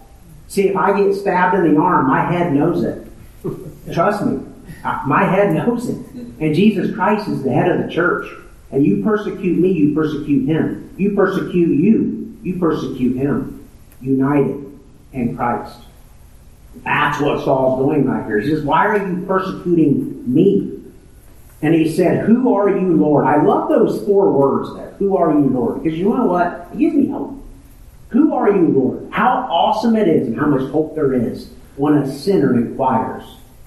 See, 0.48 0.70
if 0.70 0.78
I 0.78 0.98
get 0.98 1.14
stabbed 1.14 1.56
in 1.56 1.74
the 1.74 1.80
arm, 1.80 2.08
my 2.08 2.32
head 2.32 2.54
knows 2.54 2.84
it. 2.84 3.06
Trust 3.94 4.26
me. 4.26 4.42
My 5.06 5.26
head 5.26 5.54
knows 5.68 5.90
it. 5.90 5.98
And 6.40 6.56
Jesus 6.56 6.96
Christ 6.96 7.28
is 7.28 7.44
the 7.44 7.52
head 7.52 7.70
of 7.70 7.86
the 7.86 7.94
church. 7.94 8.32
And 8.72 8.86
you 8.86 9.04
persecute 9.04 9.58
me, 9.58 9.72
you 9.72 9.94
persecute 9.94 10.46
him. 10.46 10.94
You 10.98 11.16
persecute 11.16 11.78
you, 11.78 12.17
you 12.44 12.60
persecute 12.60 13.16
him 13.18 13.68
united 14.02 14.80
in 15.14 15.36
Christ. 15.36 15.78
That's 16.84 17.20
what 17.20 17.44
Saul's 17.44 17.86
doing 17.86 18.06
right 18.06 18.26
here. 18.26 18.40
He 18.40 18.50
says, 18.50 18.64
Why 18.64 18.88
are 18.88 19.08
you 19.08 19.26
persecuting 19.26 20.32
me? 20.32 20.80
And 21.62 21.74
he 21.74 21.92
said, 21.92 22.26
Who 22.26 22.54
are 22.54 22.70
you, 22.70 22.96
Lord? 22.96 23.26
I 23.26 23.42
love 23.42 23.70
those 23.70 24.06
four 24.06 24.32
words 24.32 24.76
there. 24.76 24.92
Who 25.00 25.18
are 25.18 25.32
you, 25.32 25.48
Lord? 25.48 25.84
Because 25.84 25.98
you 25.98 26.06
know 26.06 26.26
what? 26.26 26.68
It 26.74 26.80
gives 26.80 26.96
me 26.96 27.08
hope. 27.08 27.44
Who 28.10 28.34
are 28.34 28.52
you, 28.52 28.68
Lord? 28.68 29.10
How 29.12 29.48
awesome 29.50 29.96
it 29.96 30.08
is 30.08 30.28
and 30.28 30.38
how 30.40 30.46
much 30.46 30.70
hope 30.72 30.96
there 30.96 31.14
is 31.14 31.50
when 31.76 31.96
a 31.96 32.12
sinner 32.12 32.56
inquires 32.58 33.24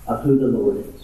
of 0.06 0.22
who 0.22 0.38
the 0.38 0.46
Lord 0.46 0.78
is. 0.78 1.02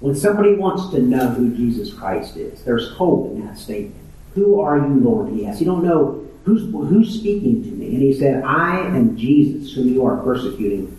When 0.00 0.14
somebody 0.14 0.54
wants 0.54 0.90
to 0.90 1.00
know 1.00 1.28
who 1.28 1.54
Jesus 1.56 1.92
Christ 1.92 2.36
is, 2.36 2.62
there's 2.62 2.92
hope 2.92 3.32
in 3.32 3.44
that 3.46 3.58
statement. 3.58 3.96
Who 4.34 4.60
are 4.60 4.78
you, 4.78 5.00
Lord? 5.00 5.32
He 5.32 5.44
asks. 5.44 5.60
You 5.60 5.66
don't 5.66 5.84
know 5.84 6.27
Who's, 6.48 6.62
who's 6.62 7.20
speaking 7.20 7.62
to 7.62 7.68
me? 7.68 7.88
And 7.88 8.02
he 8.02 8.14
said, 8.18 8.42
I 8.42 8.80
am 8.80 9.18
Jesus 9.18 9.74
whom 9.74 9.92
you 9.92 10.06
are 10.06 10.16
persecuting. 10.22 10.96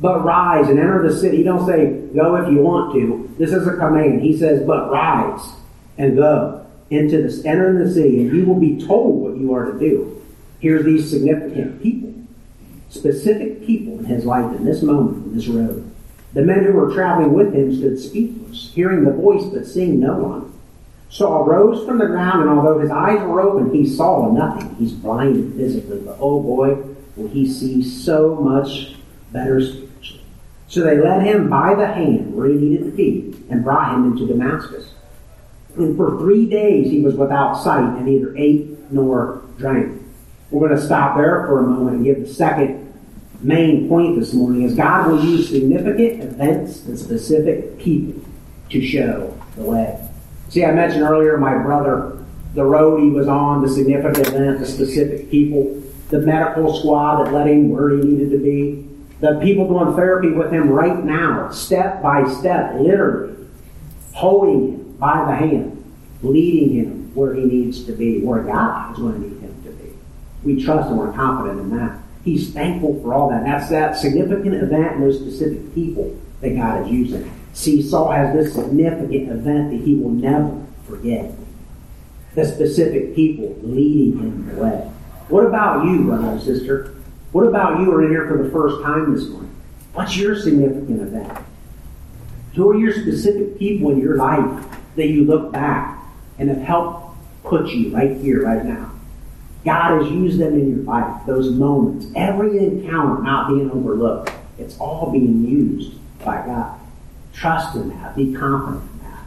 But 0.00 0.24
rise 0.24 0.68
and 0.68 0.80
enter 0.80 1.08
the 1.08 1.16
city. 1.16 1.36
He 1.36 1.42
don't 1.44 1.64
say, 1.64 2.00
go 2.12 2.34
if 2.34 2.50
you 2.50 2.58
want 2.58 2.94
to. 2.94 3.32
This 3.38 3.52
is 3.52 3.64
a 3.68 3.76
command. 3.76 4.22
He 4.22 4.36
says, 4.36 4.66
but 4.66 4.90
rise 4.90 5.52
and 5.98 6.16
go 6.16 6.66
into 6.90 7.22
this, 7.22 7.44
enter 7.44 7.78
the 7.78 7.92
city, 7.92 8.22
and 8.22 8.36
you 8.36 8.44
will 8.44 8.58
be 8.58 8.84
told 8.84 9.22
what 9.22 9.36
you 9.36 9.54
are 9.54 9.70
to 9.70 9.78
do. 9.78 10.20
Here's 10.58 10.84
these 10.84 11.08
significant 11.08 11.80
people, 11.80 12.12
specific 12.88 13.64
people 13.64 14.00
in 14.00 14.04
his 14.06 14.24
life 14.24 14.52
in 14.56 14.64
this 14.64 14.82
moment, 14.82 15.26
in 15.26 15.36
this 15.36 15.46
road. 15.46 15.88
The 16.32 16.42
men 16.42 16.64
who 16.64 16.72
were 16.72 16.92
traveling 16.92 17.34
with 17.34 17.54
him 17.54 17.72
stood 17.72 18.00
speechless, 18.00 18.72
hearing 18.74 19.04
the 19.04 19.12
voice 19.12 19.44
but 19.44 19.64
seeing 19.64 20.00
no 20.00 20.16
one. 20.16 20.53
Saul 21.08 21.44
rose 21.44 21.86
from 21.86 21.98
the 21.98 22.06
ground, 22.06 22.42
and 22.42 22.50
although 22.50 22.80
his 22.80 22.90
eyes 22.90 23.20
were 23.20 23.40
open, 23.40 23.72
he 23.72 23.86
saw 23.86 24.32
nothing. 24.32 24.74
He's 24.76 24.92
blinded 24.92 25.54
physically, 25.54 26.00
but 26.00 26.16
oh 26.20 26.42
boy, 26.42 26.76
will 27.16 27.28
he 27.28 27.46
see 27.46 27.82
so 27.82 28.34
much 28.36 28.96
better 29.30 29.60
spiritually. 29.60 30.24
So 30.68 30.80
they 30.80 30.98
led 30.98 31.22
him 31.22 31.48
by 31.48 31.74
the 31.74 31.86
hand 31.86 32.34
where 32.34 32.48
he 32.48 32.54
needed 32.54 32.84
to 32.84 32.90
be 32.90 33.36
and 33.48 33.62
brought 33.62 33.94
him 33.94 34.12
into 34.12 34.26
Damascus. 34.26 34.92
And 35.76 35.96
for 35.96 36.18
three 36.18 36.46
days 36.46 36.90
he 36.90 37.00
was 37.00 37.14
without 37.14 37.54
sight 37.54 37.96
and 37.96 38.06
neither 38.06 38.36
ate 38.36 38.90
nor 38.90 39.42
drank. 39.58 40.02
We're 40.50 40.68
going 40.68 40.80
to 40.80 40.84
stop 40.84 41.16
there 41.16 41.46
for 41.46 41.60
a 41.60 41.62
moment 41.62 41.96
and 41.96 42.04
give 42.04 42.20
the 42.20 42.32
second 42.32 42.92
main 43.40 43.88
point 43.88 44.18
this 44.18 44.32
morning 44.32 44.62
is 44.62 44.74
God 44.74 45.10
will 45.10 45.24
use 45.24 45.48
significant 45.48 46.22
events 46.22 46.84
and 46.86 46.98
specific 46.98 47.78
people 47.78 48.22
to 48.70 48.84
show 48.84 49.38
the 49.56 49.62
way. 49.62 50.03
See, 50.48 50.64
I 50.64 50.72
mentioned 50.72 51.02
earlier 51.02 51.36
my 51.36 51.56
brother, 51.58 52.24
the 52.54 52.64
road 52.64 53.02
he 53.02 53.10
was 53.10 53.26
on, 53.26 53.62
the 53.62 53.68
significant 53.68 54.28
event, 54.28 54.60
the 54.60 54.66
specific 54.66 55.30
people, 55.30 55.82
the 56.10 56.20
medical 56.20 56.78
squad 56.78 57.24
that 57.24 57.32
led 57.32 57.48
him 57.48 57.70
where 57.70 57.90
he 57.90 57.96
needed 57.96 58.30
to 58.30 58.38
be, 58.38 58.88
the 59.20 59.40
people 59.40 59.66
doing 59.66 59.96
therapy 59.96 60.30
with 60.30 60.52
him 60.52 60.68
right 60.68 61.02
now, 61.04 61.50
step 61.50 62.02
by 62.02 62.28
step, 62.34 62.74
literally, 62.78 63.34
holding 64.12 64.74
him 64.74 64.96
by 64.98 65.24
the 65.26 65.34
hand, 65.34 65.94
leading 66.22 66.74
him 66.74 67.14
where 67.14 67.34
he 67.34 67.44
needs 67.44 67.84
to 67.84 67.92
be, 67.92 68.20
where 68.20 68.42
God 68.42 68.92
is 68.92 68.98
going 68.98 69.14
to 69.14 69.20
need 69.20 69.40
him 69.40 69.62
to 69.64 69.70
be. 69.70 69.90
We 70.44 70.62
trust 70.62 70.88
and 70.88 70.98
we're 70.98 71.12
confident 71.12 71.60
in 71.60 71.76
that. 71.76 71.98
He's 72.24 72.52
thankful 72.52 73.00
for 73.02 73.14
all 73.14 73.30
that. 73.30 73.44
That's 73.44 73.70
that 73.70 73.96
significant 73.96 74.54
event 74.54 74.94
and 74.94 75.02
those 75.02 75.18
specific 75.18 75.74
people 75.74 76.16
that 76.40 76.50
God 76.50 76.86
is 76.86 76.92
using. 76.92 77.30
See, 77.54 77.82
Saul 77.82 78.10
has 78.10 78.34
this 78.34 78.54
significant 78.54 79.30
event 79.30 79.70
that 79.70 79.80
he 79.80 79.94
will 79.94 80.10
never 80.10 80.60
forget. 80.86 81.32
The 82.34 82.44
specific 82.44 83.14
people 83.14 83.56
leading 83.62 84.18
him 84.18 84.54
the 84.54 84.62
way. 84.62 84.90
What 85.28 85.46
about 85.46 85.86
you, 85.86 86.02
brother 86.02 86.38
sister? 86.40 86.96
What 87.30 87.46
about 87.46 87.78
you 87.78 87.86
who 87.86 87.92
are 87.92 88.04
in 88.04 88.10
here 88.10 88.26
for 88.26 88.42
the 88.42 88.50
first 88.50 88.82
time 88.82 89.14
this 89.14 89.28
morning? 89.28 89.54
What's 89.92 90.16
your 90.16 90.34
significant 90.34 91.00
event? 91.00 91.38
Who 92.54 92.70
are 92.70 92.76
your 92.76 92.92
specific 92.92 93.56
people 93.56 93.90
in 93.90 94.00
your 94.00 94.16
life 94.16 94.66
that 94.96 95.06
you 95.06 95.24
look 95.24 95.52
back 95.52 96.04
and 96.38 96.48
have 96.48 96.60
helped 96.60 97.16
put 97.44 97.68
you 97.68 97.94
right 97.94 98.16
here, 98.16 98.44
right 98.44 98.64
now? 98.64 98.90
God 99.64 100.02
has 100.02 100.10
used 100.10 100.38
them 100.38 100.54
in 100.54 100.70
your 100.70 100.84
life, 100.84 101.24
those 101.26 101.50
moments. 101.50 102.06
Every 102.16 102.58
encounter 102.58 103.22
not 103.22 103.48
being 103.48 103.70
overlooked. 103.70 104.32
It's 104.58 104.76
all 104.78 105.10
being 105.12 105.44
used 105.46 105.94
by 106.24 106.44
God. 106.44 106.80
Trust 107.34 107.76
in 107.76 107.88
that. 107.90 108.16
Be 108.16 108.32
confident 108.32 108.90
in 108.92 108.98
that. 109.10 109.24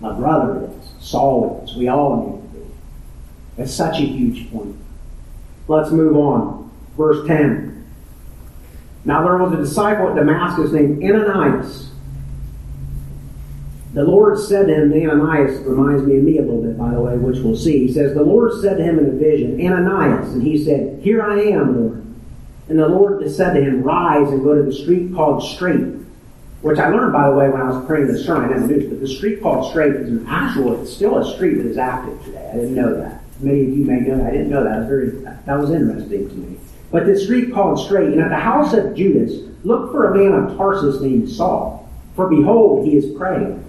My 0.00 0.12
brother 0.12 0.70
is. 0.70 1.04
Saul 1.04 1.62
is. 1.64 1.76
We 1.76 1.88
all 1.88 2.26
need 2.26 2.42
to 2.42 2.58
be. 2.58 3.62
It's 3.62 3.74
such 3.74 3.98
a 3.98 4.04
huge 4.04 4.50
point. 4.50 4.76
Let's 5.68 5.90
move 5.90 6.16
on. 6.16 6.70
Verse 6.96 7.26
10. 7.26 7.84
Now 9.04 9.22
there 9.22 9.36
was 9.38 9.52
a 9.52 9.56
disciple 9.56 10.08
at 10.08 10.16
Damascus 10.16 10.72
named 10.72 11.02
Ananias. 11.02 11.90
The 13.92 14.04
Lord 14.04 14.38
said 14.38 14.68
to 14.68 14.74
him, 14.74 14.92
Ananias 14.92 15.60
reminds 15.62 16.04
me 16.04 16.18
of 16.18 16.22
me 16.22 16.38
a 16.38 16.42
little 16.42 16.62
bit, 16.62 16.78
by 16.78 16.92
the 16.92 17.00
way, 17.00 17.16
which 17.16 17.38
we'll 17.38 17.56
see. 17.56 17.86
He 17.86 17.92
says, 17.92 18.14
The 18.14 18.22
Lord 18.22 18.52
said 18.60 18.76
to 18.76 18.84
him 18.84 19.00
in 19.00 19.06
a 19.06 19.10
vision, 19.10 19.60
Ananias, 19.60 20.32
and 20.32 20.42
he 20.42 20.64
said, 20.64 21.02
Here 21.02 21.22
I 21.22 21.40
am, 21.40 21.76
Lord. 21.76 22.06
And 22.68 22.78
the 22.78 22.86
Lord 22.86 23.28
said 23.28 23.54
to 23.54 23.60
him, 23.60 23.82
Rise 23.82 24.30
and 24.30 24.44
go 24.44 24.54
to 24.54 24.62
the 24.62 24.72
street 24.72 25.12
called 25.12 25.42
Straight, 25.42 25.86
which 26.62 26.78
I 26.78 26.88
learned, 26.88 27.12
by 27.12 27.28
the 27.28 27.34
way, 27.34 27.48
when 27.48 27.60
I 27.60 27.70
was 27.70 27.84
praying 27.86 28.08
this 28.08 28.24
sermon. 28.24 28.50
I 28.50 28.54
never 28.54 28.66
knew 28.66 28.88
but 28.88 29.00
the 29.00 29.08
street 29.08 29.42
called 29.42 29.70
Straight 29.70 29.94
is 29.94 30.08
an 30.08 30.26
actual, 30.28 30.80
it's 30.80 30.92
still 30.92 31.18
a 31.18 31.34
street 31.34 31.54
that 31.54 31.66
is 31.66 31.78
active 31.78 32.22
today. 32.24 32.50
I 32.52 32.56
didn't 32.56 32.74
know 32.74 32.94
that. 32.96 33.22
Many 33.40 33.62
of 33.62 33.68
you 33.70 33.84
may 33.84 34.00
know 34.00 34.18
that. 34.18 34.26
I 34.26 34.30
didn't 34.30 34.50
know 34.50 34.64
that. 34.64 34.80
Was 34.80 34.86
very, 34.88 35.10
that 35.10 35.58
was 35.58 35.70
interesting 35.70 36.28
to 36.28 36.34
me. 36.34 36.58
But 36.90 37.06
this 37.06 37.24
street 37.24 37.54
called 37.54 37.78
Straight, 37.78 38.08
and 38.08 38.20
at 38.20 38.28
the 38.28 38.36
house 38.36 38.74
of 38.74 38.94
Judas, 38.94 39.32
look 39.64 39.90
for 39.92 40.12
a 40.12 40.16
man 40.16 40.32
of 40.32 40.56
Tarsus 40.56 41.00
named 41.00 41.30
Saul. 41.30 41.88
For 42.14 42.28
behold, 42.28 42.86
he 42.86 42.96
is 42.96 43.16
praying. 43.16 43.64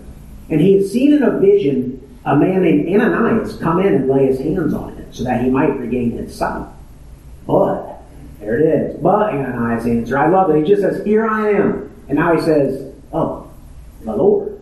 And 0.49 0.59
he 0.59 0.73
had 0.73 0.85
seen 0.85 1.13
in 1.13 1.23
a 1.23 1.39
vision 1.39 1.97
a 2.25 2.35
man 2.35 2.63
named 2.63 3.01
Ananias 3.01 3.55
come 3.57 3.79
in 3.79 3.93
and 3.93 4.09
lay 4.09 4.27
his 4.27 4.39
hands 4.39 4.73
on 4.73 4.95
him 4.95 5.13
so 5.13 5.23
that 5.23 5.43
he 5.43 5.49
might 5.49 5.77
regain 5.79 6.11
his 6.11 6.35
sight. 6.35 6.67
But, 7.47 8.01
there 8.39 8.59
it 8.59 8.65
is. 8.65 8.99
But 9.01 9.33
Ananias 9.33 9.85
answered, 9.85 10.17
I 10.17 10.27
love 10.27 10.49
it. 10.49 10.57
He 10.57 10.67
just 10.67 10.81
says, 10.81 11.05
Here 11.05 11.27
I 11.27 11.51
am. 11.51 11.90
And 12.11 12.19
now 12.19 12.35
he 12.35 12.41
says, 12.41 12.93
Oh, 13.13 13.49
the 14.03 14.13
Lord. 14.13 14.59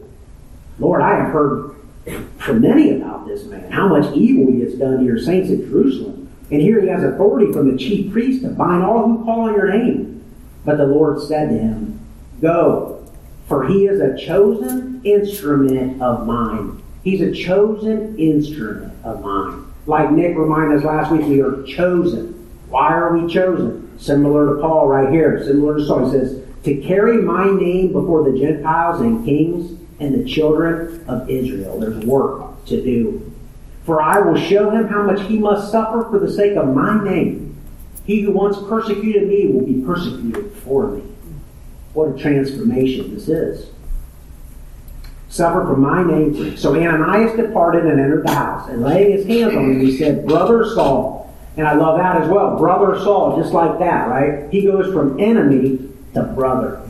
Lord, 0.77 1.01
I 1.01 1.15
have 1.15 1.33
heard 1.33 1.75
from 2.37 2.61
many 2.61 2.91
about 2.91 3.25
this 3.25 3.43
man, 3.45 3.71
how 3.71 3.87
much 3.87 4.15
evil 4.15 4.53
he 4.53 4.61
has 4.61 4.75
done 4.75 4.99
to 4.99 5.03
your 5.03 5.17
saints 5.17 5.49
at 5.49 5.67
Jerusalem. 5.67 6.29
And 6.51 6.61
here 6.61 6.79
he 6.79 6.87
has 6.89 7.03
authority 7.03 7.51
from 7.51 7.71
the 7.71 7.75
chief 7.75 8.11
priest 8.11 8.43
to 8.43 8.49
bind 8.49 8.83
all 8.83 9.07
who 9.07 9.25
call 9.25 9.49
on 9.49 9.55
your 9.55 9.75
name. 9.75 10.23
But 10.63 10.77
the 10.77 10.85
Lord 10.85 11.23
said 11.23 11.49
to 11.49 11.57
him, 11.57 11.99
Go, 12.39 13.03
for 13.47 13.67
he 13.67 13.87
is 13.87 13.99
a 13.99 14.15
chosen 14.15 15.01
instrument 15.03 16.03
of 16.03 16.27
mine. 16.27 16.83
He's 17.03 17.21
a 17.21 17.33
chosen 17.33 18.15
instrument 18.19 18.93
of 19.03 19.23
mine. 19.23 19.65
Like 19.87 20.11
Nick 20.11 20.37
reminded 20.37 20.77
us 20.77 20.83
last 20.83 21.11
week, 21.11 21.25
we 21.25 21.41
are 21.41 21.63
chosen. 21.63 22.47
Why 22.69 22.93
are 22.93 23.17
we 23.17 23.33
chosen? 23.33 23.88
Similar 23.99 24.55
to 24.55 24.61
Paul 24.61 24.87
right 24.87 25.11
here, 25.11 25.43
similar 25.45 25.77
to 25.77 25.85
Saul. 25.85 26.05
He 26.05 26.17
says, 26.17 26.41
to 26.63 26.75
carry 26.77 27.21
my 27.21 27.49
name 27.51 27.91
before 27.93 28.29
the 28.29 28.37
Gentiles 28.37 29.01
and 29.01 29.23
kings 29.25 29.79
and 29.99 30.15
the 30.15 30.27
children 30.27 31.03
of 31.07 31.29
Israel. 31.29 31.79
There's 31.79 32.03
work 32.05 32.65
to 32.65 32.81
do. 32.81 33.31
For 33.85 34.01
I 34.01 34.19
will 34.19 34.39
show 34.39 34.69
him 34.69 34.87
how 34.87 35.03
much 35.03 35.21
he 35.27 35.37
must 35.37 35.71
suffer 35.71 36.07
for 36.09 36.19
the 36.19 36.31
sake 36.31 36.55
of 36.55 36.73
my 36.73 37.03
name. 37.03 37.57
He 38.05 38.21
who 38.21 38.31
once 38.31 38.57
persecuted 38.67 39.27
me 39.27 39.47
will 39.47 39.65
be 39.65 39.81
persecuted 39.85 40.51
for 40.63 40.87
me. 40.91 41.03
What 41.93 42.15
a 42.15 42.17
transformation 42.17 43.13
this 43.13 43.27
is. 43.27 43.69
Suffer 45.27 45.61
for 45.61 45.77
my 45.77 46.03
sake. 46.03 46.57
So 46.57 46.75
Ananias 46.75 47.35
departed 47.35 47.85
and 47.85 47.99
entered 47.99 48.25
the 48.25 48.33
house, 48.33 48.69
and 48.69 48.81
laying 48.81 49.11
his 49.11 49.25
hands 49.25 49.55
on 49.55 49.71
him, 49.71 49.79
he 49.79 49.97
said, 49.97 50.25
Brother 50.25 50.65
Saul. 50.73 51.18
And 51.57 51.67
I 51.67 51.73
love 51.73 51.97
that 51.97 52.21
as 52.21 52.29
well. 52.29 52.57
Brother 52.57 52.99
Saul, 52.99 53.41
just 53.41 53.53
like 53.53 53.79
that, 53.79 54.07
right? 54.07 54.49
He 54.51 54.63
goes 54.63 54.93
from 54.93 55.19
enemy 55.19 55.89
to 56.13 56.23
brother, 56.23 56.81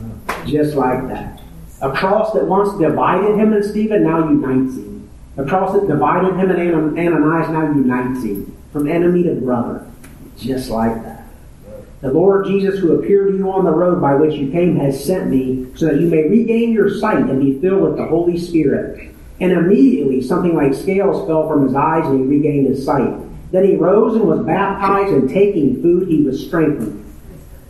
just 0.45 0.75
like 0.75 1.07
that. 1.07 1.41
A 1.81 1.91
cross 1.91 2.33
that 2.33 2.45
once 2.45 2.77
divided 2.77 3.37
him 3.37 3.53
and 3.53 3.63
Stephen 3.63 4.03
now 4.03 4.29
unites 4.29 4.75
him. 4.75 5.09
A 5.37 5.45
cross 5.45 5.73
that 5.73 5.87
divided 5.87 6.35
him 6.35 6.51
and 6.51 6.99
Ananias 6.99 7.49
now 7.49 7.71
unites 7.71 8.23
him. 8.23 8.55
From 8.73 8.87
enemy 8.87 9.23
to 9.23 9.33
brother, 9.33 9.89
just 10.37 10.69
like 10.69 10.93
that. 11.03 11.25
The 12.01 12.13
Lord 12.13 12.45
Jesus, 12.45 12.79
who 12.79 12.99
appeared 12.99 13.31
to 13.31 13.37
you 13.37 13.51
on 13.51 13.65
the 13.65 13.71
road 13.71 13.99
by 13.99 14.15
which 14.15 14.35
you 14.35 14.51
came, 14.51 14.75
has 14.77 15.03
sent 15.03 15.29
me 15.29 15.67
so 15.75 15.87
that 15.87 15.99
you 15.99 16.07
may 16.07 16.29
regain 16.29 16.71
your 16.71 16.89
sight 16.99 17.17
and 17.17 17.41
be 17.41 17.59
filled 17.59 17.81
with 17.81 17.97
the 17.97 18.05
Holy 18.05 18.37
Spirit. 18.37 19.13
And 19.41 19.51
immediately 19.51 20.21
something 20.21 20.55
like 20.55 20.73
scales 20.73 21.27
fell 21.27 21.47
from 21.47 21.63
his 21.65 21.73
eyes 21.73 22.05
and 22.05 22.19
he 22.19 22.25
regained 22.25 22.67
his 22.67 22.85
sight. 22.85 23.13
Then 23.51 23.65
he 23.65 23.75
rose 23.75 24.15
and 24.15 24.25
was 24.25 24.45
baptized, 24.45 25.13
and 25.13 25.29
taking 25.29 25.81
food, 25.81 26.07
he 26.07 26.21
was 26.21 26.45
strengthened. 26.45 27.05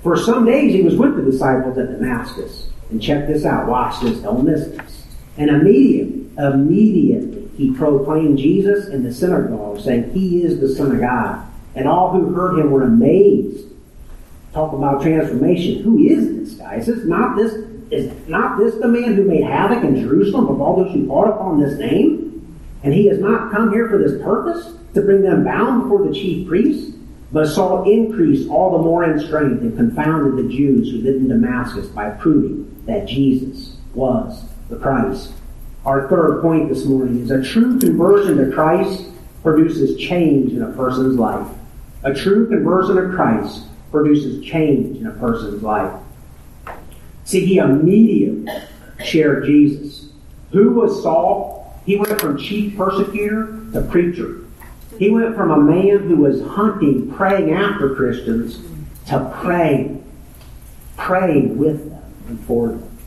For 0.04 0.18
some 0.18 0.46
days 0.46 0.74
he 0.74 0.82
was 0.82 0.96
with 0.96 1.16
the 1.16 1.30
disciples 1.30 1.78
at 1.78 1.92
Damascus. 1.92 2.70
And 2.90 3.02
check 3.02 3.28
this 3.28 3.46
out, 3.46 3.68
watch 3.68 4.02
this, 4.02 4.20
don't 4.20 4.46
miss 4.46 4.68
this. 4.68 5.06
And 5.38 5.50
immediately, 5.50 6.30
immediately 6.38 7.50
he 7.56 7.74
proclaimed 7.74 8.38
Jesus 8.38 8.88
in 8.88 9.04
the 9.04 9.14
synagogue, 9.14 9.82
saying, 9.82 10.12
He 10.12 10.44
is 10.44 10.60
the 10.60 10.74
Son 10.74 10.94
of 10.94 11.02
God. 11.02 11.46
And 11.76 11.88
all 11.88 12.12
who 12.12 12.34
heard 12.34 12.58
him 12.58 12.72
were 12.72 12.84
amazed 12.84 13.70
talk 14.54 14.74
about 14.74 15.02
transformation. 15.02 15.84
Who 15.84 16.00
is 16.00 16.50
this 16.50 16.58
guy? 16.58 16.76
Is 16.76 16.88
this 16.88 17.06
not 17.06 17.36
this 17.36 17.54
is 17.92 18.28
not 18.28 18.58
this 18.58 18.76
the 18.76 18.88
man 18.88 19.16
who 19.16 19.24
made 19.24 19.44
havoc 19.44 19.84
in 19.84 20.00
Jerusalem 20.00 20.48
of 20.48 20.62
all 20.62 20.84
those 20.84 20.94
who 20.94 21.08
called 21.08 21.30
upon 21.30 21.60
this 21.62 21.78
name? 21.78 22.26
And 22.84 22.94
he 22.94 23.08
has 23.08 23.20
not 23.20 23.52
come 23.52 23.72
here 23.72 23.90
for 23.90 23.98
this 23.98 24.22
purpose, 24.22 24.74
to 24.94 25.02
bring 25.02 25.22
them 25.22 25.44
bound 25.44 25.84
before 25.84 26.08
the 26.08 26.14
chief 26.14 26.48
priests? 26.48 26.96
But 27.32 27.48
Saul 27.48 27.90
increased 27.90 28.50
all 28.50 28.78
the 28.78 28.84
more 28.84 29.04
in 29.04 29.20
strength 29.20 29.62
and 29.62 29.78
confounded 29.78 30.44
the 30.44 30.52
Jews 30.52 30.90
who 30.90 30.98
lived 30.98 31.20
in 31.20 31.30
Damascus 31.30 31.88
by 31.88 32.10
proving 32.10 32.84
that 32.86 33.08
Jesus 33.08 33.78
was 33.94 34.46
the 34.70 34.78
Christ. 34.78 35.34
Our 35.86 36.10
third 36.10 36.42
point 36.42 36.70
this 36.70 36.86
morning 36.86 37.22
is 37.22 37.32
a 37.32 37.44
true 37.44 37.80
conversion 37.80 38.38
to 38.38 38.54
Christ 38.54 39.06
produces 39.44 40.00
change 40.00 40.54
in 40.54 40.64
a 40.64 40.72
person's 40.74 41.18
life. 41.18 41.48
A 42.04 42.14
true 42.14 42.48
conversion 42.48 42.96
to 42.96 43.16
Christ 43.16 43.66
produces 43.92 44.44
change 44.44 44.98
in 44.98 45.08
a 45.08 45.12
person's 45.12 45.64
life. 45.64 45.94
See, 47.26 47.46
he 47.46 47.58
immediately 47.58 48.52
shared 49.04 49.46
Jesus. 49.46 50.10
Who 50.52 50.72
was 50.72 51.04
Saul? 51.04 51.80
He 51.86 51.96
went 51.96 52.20
from 52.20 52.38
chief 52.38 52.76
persecutor 52.76 53.66
to 53.74 53.82
preacher. 53.90 54.42
He 55.00 55.10
went 55.10 55.36
from 55.36 55.50
a 55.50 55.60
man 55.60 56.00
who 56.00 56.18
was 56.18 56.42
hunting, 56.42 57.12
preying 57.12 57.52
after 57.54 57.96
Christians, 57.96 58.60
to 59.08 59.34
praying, 59.42 60.04
praying 60.98 61.58
with 61.58 61.90
them 61.90 62.04
and 62.28 62.40
for 62.42 62.68
them. 62.68 62.98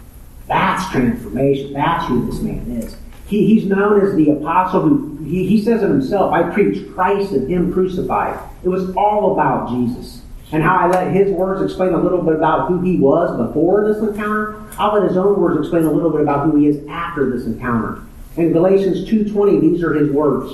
That's 0.48 0.90
transformation. 0.90 1.74
That's 1.74 2.06
who 2.08 2.26
this 2.26 2.40
man 2.40 2.82
is. 2.82 2.96
He, 3.26 3.46
he's 3.46 3.66
known 3.66 4.04
as 4.04 4.16
the 4.16 4.30
apostle 4.30 4.80
who, 4.80 5.24
he, 5.24 5.46
he 5.46 5.62
says 5.62 5.82
it 5.82 5.88
himself, 5.88 6.32
I 6.32 6.50
preach 6.50 6.92
Christ 6.94 7.32
and 7.32 7.48
Him 7.48 7.72
crucified. 7.72 8.38
It 8.64 8.68
was 8.68 8.94
all 8.96 9.34
about 9.34 9.68
Jesus 9.70 10.22
and 10.52 10.62
how 10.62 10.76
I 10.76 10.86
let 10.86 11.12
his 11.14 11.30
words 11.32 11.62
explain 11.62 11.94
a 11.94 11.98
little 11.98 12.20
bit 12.20 12.34
about 12.34 12.68
who 12.68 12.80
he 12.82 12.98
was 12.98 13.34
before 13.38 13.88
this 13.88 14.02
encounter, 14.02 14.62
I'll 14.78 14.94
let 14.94 15.08
his 15.08 15.16
own 15.16 15.40
words 15.40 15.58
explain 15.58 15.84
a 15.84 15.90
little 15.90 16.10
bit 16.10 16.20
about 16.20 16.44
who 16.44 16.56
he 16.56 16.66
is 16.66 16.86
after 16.88 17.30
this 17.30 17.46
encounter. 17.46 18.02
In 18.36 18.52
Galatians 18.52 19.08
2.20, 19.08 19.60
these 19.60 19.82
are 19.82 19.94
his 19.94 20.10
words. 20.10 20.52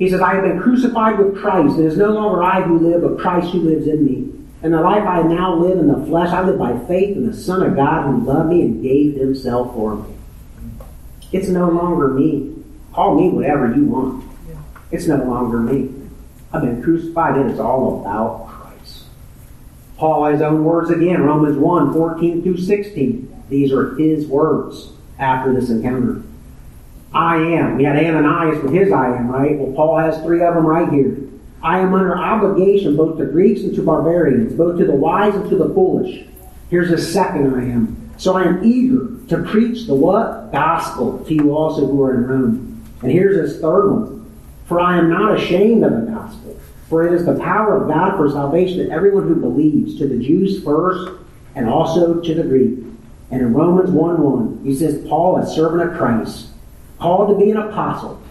He 0.00 0.08
says, 0.08 0.22
I 0.22 0.34
have 0.34 0.44
been 0.44 0.58
crucified 0.58 1.18
with 1.18 1.36
Christ. 1.36 1.78
It 1.78 1.84
is 1.84 1.98
no 1.98 2.08
longer 2.08 2.42
I 2.42 2.62
who 2.62 2.78
live, 2.78 3.02
but 3.02 3.18
Christ 3.18 3.52
who 3.52 3.60
lives 3.60 3.86
in 3.86 4.02
me. 4.02 4.32
And 4.62 4.72
the 4.72 4.80
life 4.80 5.06
I 5.06 5.20
now 5.20 5.54
live 5.54 5.78
in 5.78 5.88
the 5.88 6.06
flesh, 6.06 6.30
I 6.30 6.40
live 6.40 6.58
by 6.58 6.78
faith 6.86 7.18
in 7.18 7.26
the 7.26 7.36
Son 7.36 7.62
of 7.62 7.76
God 7.76 8.06
who 8.06 8.24
loved 8.24 8.48
me 8.48 8.62
and 8.62 8.82
gave 8.82 9.16
himself 9.16 9.74
for 9.74 9.96
me. 9.96 10.14
It's 11.32 11.48
no 11.48 11.68
longer 11.68 12.08
me. 12.08 12.56
Call 12.94 13.14
me 13.20 13.28
whatever 13.28 13.76
you 13.76 13.84
want. 13.84 14.24
It's 14.90 15.06
no 15.06 15.22
longer 15.22 15.58
me. 15.60 15.94
I've 16.50 16.62
been 16.62 16.82
crucified. 16.82 17.36
It 17.36 17.50
is 17.50 17.60
all 17.60 18.00
about 18.00 18.48
Christ. 18.48 19.04
Paul, 19.98 20.32
his 20.32 20.40
own 20.40 20.64
words 20.64 20.88
again, 20.88 21.20
Romans 21.24 21.58
1 21.58 21.92
14 21.92 22.42
through 22.42 22.56
16. 22.56 23.44
These 23.50 23.70
are 23.70 23.94
his 23.96 24.26
words 24.26 24.92
after 25.18 25.52
this 25.52 25.68
encounter. 25.68 26.22
I 27.12 27.36
am. 27.36 27.76
We 27.76 27.84
had 27.84 27.96
Ananias 27.96 28.62
with 28.62 28.72
his 28.72 28.92
I 28.92 29.16
am, 29.16 29.28
right? 29.28 29.58
Well, 29.58 29.72
Paul 29.74 29.98
has 29.98 30.22
three 30.22 30.42
of 30.42 30.54
them 30.54 30.66
right 30.66 30.90
here. 30.92 31.18
I 31.62 31.80
am 31.80 31.92
under 31.92 32.16
obligation 32.16 32.96
both 32.96 33.18
to 33.18 33.26
Greeks 33.26 33.62
and 33.62 33.74
to 33.74 33.82
barbarians, 33.82 34.54
both 34.54 34.78
to 34.78 34.86
the 34.86 34.94
wise 34.94 35.34
and 35.34 35.48
to 35.50 35.56
the 35.56 35.74
foolish. 35.74 36.24
Here's 36.70 36.90
a 36.90 36.98
second 36.98 37.54
I 37.54 37.64
am. 37.64 38.12
So 38.16 38.36
I 38.36 38.44
am 38.44 38.64
eager 38.64 39.16
to 39.28 39.42
preach 39.44 39.86
the 39.86 39.94
what? 39.94 40.52
Gospel 40.52 41.24
to 41.24 41.34
you 41.34 41.56
also 41.56 41.86
who 41.86 42.02
are 42.02 42.14
in 42.14 42.26
Rome. 42.26 42.84
And 43.02 43.10
here's 43.10 43.36
this 43.50 43.60
third 43.60 43.90
one. 43.90 44.30
For 44.66 44.78
I 44.78 44.98
am 44.98 45.10
not 45.10 45.36
ashamed 45.36 45.82
of 45.82 45.92
the 45.92 46.12
gospel, 46.12 46.60
for 46.88 47.06
it 47.06 47.12
is 47.12 47.26
the 47.26 47.38
power 47.40 47.82
of 47.82 47.88
God 47.88 48.16
for 48.16 48.30
salvation 48.30 48.78
to 48.78 48.90
everyone 48.90 49.26
who 49.26 49.34
believes, 49.34 49.98
to 49.98 50.06
the 50.06 50.22
Jews 50.22 50.62
first, 50.62 51.10
and 51.56 51.68
also 51.68 52.20
to 52.20 52.34
the 52.34 52.44
Greek. 52.44 52.78
And 53.32 53.40
in 53.40 53.52
Romans 53.52 53.90
1 53.90 54.22
1, 54.22 54.64
he 54.64 54.76
says, 54.76 55.04
Paul, 55.08 55.38
a 55.38 55.46
servant 55.46 55.90
of 55.90 55.96
Christ, 55.96 56.50
called 57.00 57.30
to 57.30 57.44
be 57.44 57.50
an 57.50 57.56
apostle 57.56 58.22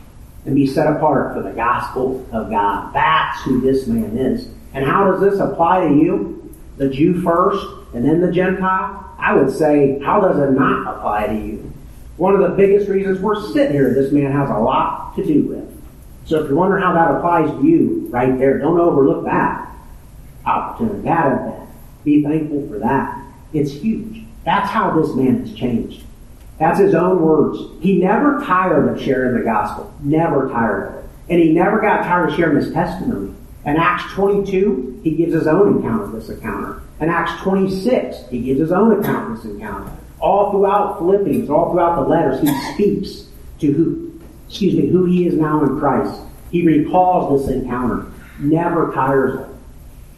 and 0.45 0.55
be 0.55 0.65
set 0.65 0.87
apart 0.87 1.33
for 1.35 1.43
the 1.43 1.51
gospel 1.51 2.25
of 2.31 2.49
God. 2.49 2.93
That's 2.93 3.41
who 3.43 3.59
this 3.61 3.87
man 3.87 4.17
is. 4.17 4.47
And 4.73 4.85
how 4.85 5.11
does 5.11 5.19
this 5.19 5.39
apply 5.39 5.87
to 5.87 5.93
you? 5.93 6.55
The 6.77 6.89
Jew 6.89 7.21
first 7.21 7.65
and 7.93 8.05
then 8.05 8.21
the 8.21 8.31
Gentile? 8.31 9.05
I 9.17 9.33
would 9.33 9.51
say, 9.51 9.99
how 9.99 10.21
does 10.21 10.39
it 10.39 10.51
not 10.51 10.95
apply 10.95 11.27
to 11.27 11.35
you? 11.35 11.73
One 12.17 12.35
of 12.35 12.41
the 12.41 12.55
biggest 12.55 12.89
reasons 12.89 13.19
we're 13.19 13.41
sitting 13.51 13.73
here, 13.73 13.93
this 13.93 14.11
man 14.11 14.31
has 14.31 14.49
a 14.49 14.57
lot 14.57 15.15
to 15.15 15.25
do 15.25 15.43
with. 15.43 15.69
So 16.25 16.43
if 16.43 16.49
you 16.49 16.55
wonder 16.55 16.77
how 16.77 16.93
that 16.93 17.11
applies 17.15 17.49
to 17.49 17.67
you, 17.67 18.07
right 18.09 18.37
there, 18.37 18.59
don't 18.59 18.79
overlook 18.79 19.25
that 19.25 19.67
opportunity, 20.45 21.01
that 21.01 21.25
event. 21.25 21.69
Be 22.03 22.23
thankful 22.23 22.67
for 22.67 22.79
that. 22.79 23.25
It's 23.51 23.71
huge. 23.71 24.23
That's 24.45 24.69
how 24.69 24.99
this 24.99 25.15
man 25.15 25.45
has 25.45 25.53
changed. 25.53 26.03
That's 26.59 26.77
his 26.77 26.93
own 26.93 27.21
words. 27.21 27.57
He 27.81 27.99
never 27.99 28.43
tired 28.43 28.89
of 28.89 29.01
sharing 29.01 29.37
the 29.37 29.43
gospel. 29.43 29.93
Never 30.01 30.49
tired 30.49 30.89
of 30.89 30.95
it. 30.95 31.09
And 31.29 31.39
he 31.41 31.53
never 31.53 31.79
got 31.79 32.03
tired 32.03 32.29
of 32.29 32.35
sharing 32.35 32.57
his 32.57 32.73
testimony. 32.73 33.33
In 33.65 33.77
Acts 33.77 34.11
22, 34.13 35.01
he 35.03 35.11
gives 35.11 35.33
his 35.33 35.47
own 35.47 35.79
account 35.79 36.03
of 36.03 36.11
this 36.11 36.29
encounter. 36.29 36.83
In 36.99 37.09
Acts 37.09 37.41
26, 37.43 38.29
he 38.29 38.41
gives 38.41 38.59
his 38.59 38.71
own 38.73 38.99
account 38.99 39.31
of 39.31 39.37
this 39.37 39.51
encounter. 39.51 39.89
All 40.19 40.51
throughout 40.51 40.97
Philippians, 40.97 41.49
all 41.49 41.71
throughout 41.71 41.95
the 41.95 42.09
letters, 42.09 42.41
he 42.41 42.73
speaks 42.73 43.29
to 43.59 43.71
who, 43.71 44.21
excuse 44.49 44.73
me, 44.73 44.89
who 44.89 45.05
he 45.05 45.27
is 45.27 45.35
now 45.35 45.63
in 45.63 45.79
Christ. 45.79 46.21
He 46.51 46.65
recalls 46.65 47.47
this 47.47 47.55
encounter. 47.55 48.11
Never 48.37 48.91
tires 48.93 49.35
of 49.35 49.49
it. 49.49 49.55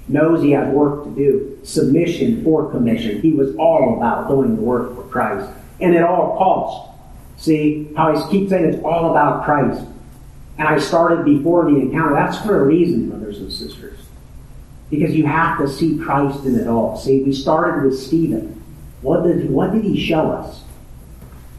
Knows 0.08 0.42
he 0.42 0.52
has 0.52 0.74
work 0.74 1.04
to 1.04 1.12
do. 1.12 1.60
Submission 1.64 2.44
for 2.44 2.72
commission. 2.72 3.22
He 3.22 3.34
was 3.34 3.56
all 3.58 3.98
about 3.98 4.28
doing 4.28 4.56
the 4.56 4.62
work 4.62 4.96
for 4.96 5.04
Christ 5.04 5.52
and 5.82 5.96
at 5.96 6.04
all 6.04 6.38
costs. 6.38 6.92
See 7.44 7.92
how 7.96 8.16
I 8.16 8.30
keep 8.30 8.50
saying 8.50 8.66
it's 8.66 8.84
all 8.84 9.12
about 9.12 9.46
Christ. 9.46 9.84
And 10.58 10.68
I 10.68 10.78
started 10.78 11.26
before 11.26 11.66
the 11.66 11.78
encounter. 11.78 12.14
That's 12.14 12.38
for 12.40 12.62
a 12.62 12.66
reason, 12.66 13.10
brothers 13.10 13.40
and 13.40 13.52
sisters. 13.52 14.00
Because 14.92 15.16
you 15.16 15.26
have 15.26 15.58
to 15.58 15.68
see 15.68 15.98
Christ 15.98 16.46
in 16.46 16.60
it 16.60 16.68
all. 16.68 16.98
See, 16.98 17.24
we 17.24 17.34
started 17.34 17.84
with 17.84 18.00
Stephen. 18.00 18.62
What 19.02 19.24
did, 19.24 19.50
what 19.50 19.72
did 19.72 19.84
he 19.84 20.00
show 20.00 20.32
us? 20.32 20.64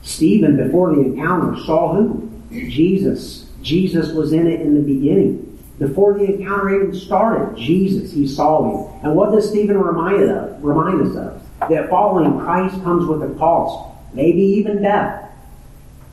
Stephen, 0.02 0.56
before 0.56 0.94
the 0.94 1.00
encounter, 1.00 1.60
saw 1.64 1.94
who? 1.94 2.30
Jesus. 2.50 3.50
Jesus 3.62 4.12
was 4.12 4.32
in 4.32 4.46
it 4.46 4.60
in 4.60 4.74
the 4.74 4.80
beginning. 4.80 5.48
Before 5.78 6.14
the 6.14 6.24
encounter 6.24 6.74
even 6.74 6.94
started, 6.94 7.56
Jesus, 7.56 8.12
he 8.12 8.28
saw 8.28 8.62
him. 8.62 9.00
And 9.02 9.16
what 9.16 9.32
does 9.32 9.48
Stephen 9.48 9.78
remind 9.78 10.30
us, 10.30 10.60
remind 10.60 11.08
us 11.08 11.16
of? 11.16 11.68
That 11.70 11.88
following 11.88 12.38
Christ 12.40 12.80
comes 12.84 13.06
with 13.06 13.22
a 13.22 13.34
cost 13.36 13.91
maybe 14.12 14.40
even 14.40 14.82
death. 14.82 15.30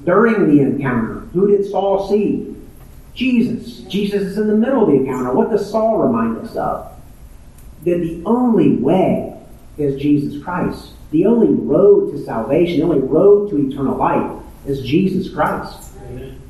During 0.04 0.56
the 0.56 0.62
encounter, 0.62 1.20
who 1.34 1.48
did 1.48 1.70
Saul 1.70 2.08
see? 2.10 2.56
Jesus. 3.14 3.80
Jesus 3.82 4.22
is 4.22 4.38
in 4.38 4.48
the 4.48 4.56
middle 4.56 4.84
of 4.84 4.88
the 4.88 4.96
encounter. 4.96 5.34
What 5.34 5.50
does 5.50 5.70
Saul 5.70 5.98
remind 5.98 6.38
us 6.38 6.56
of? 6.56 6.92
That 7.84 8.00
the 8.00 8.22
only 8.26 8.76
way 8.78 9.38
is 9.78 10.02
Jesus 10.02 10.42
Christ. 10.44 10.92
The 11.12 11.26
only 11.26 11.54
road 11.54 12.12
to 12.12 12.24
salvation, 12.24 12.80
the 12.80 12.86
only 12.86 13.00
road 13.00 13.50
to 13.50 13.58
eternal 13.58 13.98
life 13.98 14.42
is 14.66 14.82
Jesus 14.82 15.34
Christ. 15.34 15.92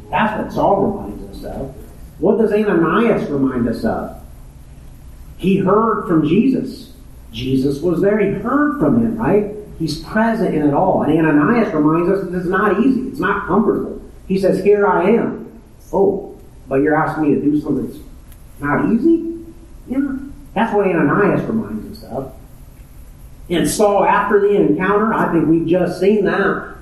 That's 0.10 0.44
what 0.44 0.52
Saul 0.52 0.88
reminds 0.88 1.38
us 1.38 1.46
of. 1.46 1.76
What 2.20 2.38
does 2.38 2.52
Ananias 2.52 3.30
remind 3.30 3.68
us 3.70 3.84
of? 3.86 4.22
He 5.38 5.58
heard 5.58 6.08
from 6.08 6.28
Jesus. 6.28 6.94
Jesus 7.32 7.80
was 7.82 8.02
there. 8.02 8.20
He 8.20 8.40
heard 8.40 8.80
from 8.80 9.02
him, 9.02 9.18
right? 9.18 9.56
He's 9.80 10.04
present 10.04 10.54
in 10.54 10.68
it 10.68 10.74
all. 10.74 11.04
And 11.04 11.26
Ananias 11.26 11.74
reminds 11.74 12.12
us 12.12 12.26
that 12.30 12.38
it's 12.38 12.48
not 12.48 12.82
easy. 12.82 13.08
It's 13.08 13.20
not 13.20 13.48
comfortable. 13.48 14.02
He 14.28 14.38
says, 14.38 14.64
Here 14.64 14.86
I 14.86 15.12
am. 15.12 15.62
Oh, 15.92 16.38
but 16.68 16.82
you're 16.82 16.96
asking 16.96 17.24
me 17.24 17.36
to 17.36 17.42
do 17.42 17.60
something 17.62 17.88
that's 17.88 18.04
not 18.60 18.92
easy? 18.92 19.46
Yeah. 19.88 20.18
That's 20.54 20.74
what 20.74 20.86
Ananias 20.86 21.42
reminds 21.44 21.98
us 21.98 22.12
of. 22.12 22.36
And 23.50 23.68
Saul, 23.68 24.04
after 24.04 24.42
the 24.42 24.56
encounter, 24.56 25.14
I 25.14 25.32
think 25.32 25.48
we've 25.48 25.68
just 25.68 26.00
seen 26.00 26.26
that. 26.26 26.76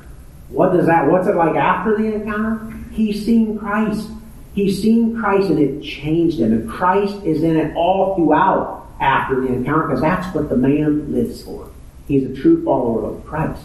What 0.49 0.73
does 0.73 0.87
that, 0.87 1.09
what's 1.09 1.27
it 1.27 1.35
like 1.35 1.55
after 1.55 1.97
the 1.97 2.15
encounter? 2.15 2.73
He's 2.91 3.23
seen 3.25 3.57
Christ. 3.57 4.09
He's 4.53 4.81
seen 4.81 5.15
Christ 5.15 5.49
and 5.49 5.59
it 5.59 5.83
changed 5.83 6.39
him. 6.39 6.51
And 6.51 6.69
Christ 6.69 7.23
is 7.23 7.43
in 7.43 7.57
it 7.57 7.75
all 7.75 8.15
throughout 8.15 8.87
after 8.99 9.39
the 9.41 9.47
encounter 9.47 9.87
because 9.87 10.01
that's 10.01 10.33
what 10.33 10.49
the 10.49 10.57
man 10.57 11.13
lives 11.13 11.43
for. 11.43 11.69
He's 12.07 12.29
a 12.29 12.33
true 12.41 12.63
follower 12.63 13.09
of 13.09 13.25
Christ. 13.25 13.63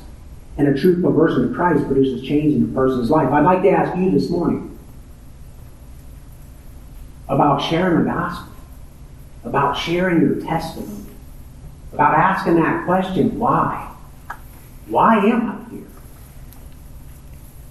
And 0.59 0.69
a 0.69 0.79
true 0.79 1.01
conversion 1.01 1.49
to 1.49 1.55
Christ 1.55 1.87
produces 1.87 2.27
change 2.27 2.55
in 2.55 2.65
a 2.65 2.75
person's 2.75 3.11
life. 3.11 3.31
I'd 3.31 3.45
like 3.45 3.63
to 3.63 3.71
ask 3.71 3.97
you 3.97 4.11
this 4.11 4.29
morning 4.29 4.79
about 7.29 7.63
sharing 7.63 8.05
the 8.05 8.11
gospel, 8.11 8.53
about 9.45 9.75
sharing 9.75 10.21
your 10.21 10.41
testimony, 10.43 11.07
about 11.93 12.15
asking 12.15 12.57
that 12.57 12.85
question, 12.85 13.39
why? 13.39 13.91
Why 14.89 15.17
am 15.19 15.51
I 15.51 15.71
here? 15.71 15.87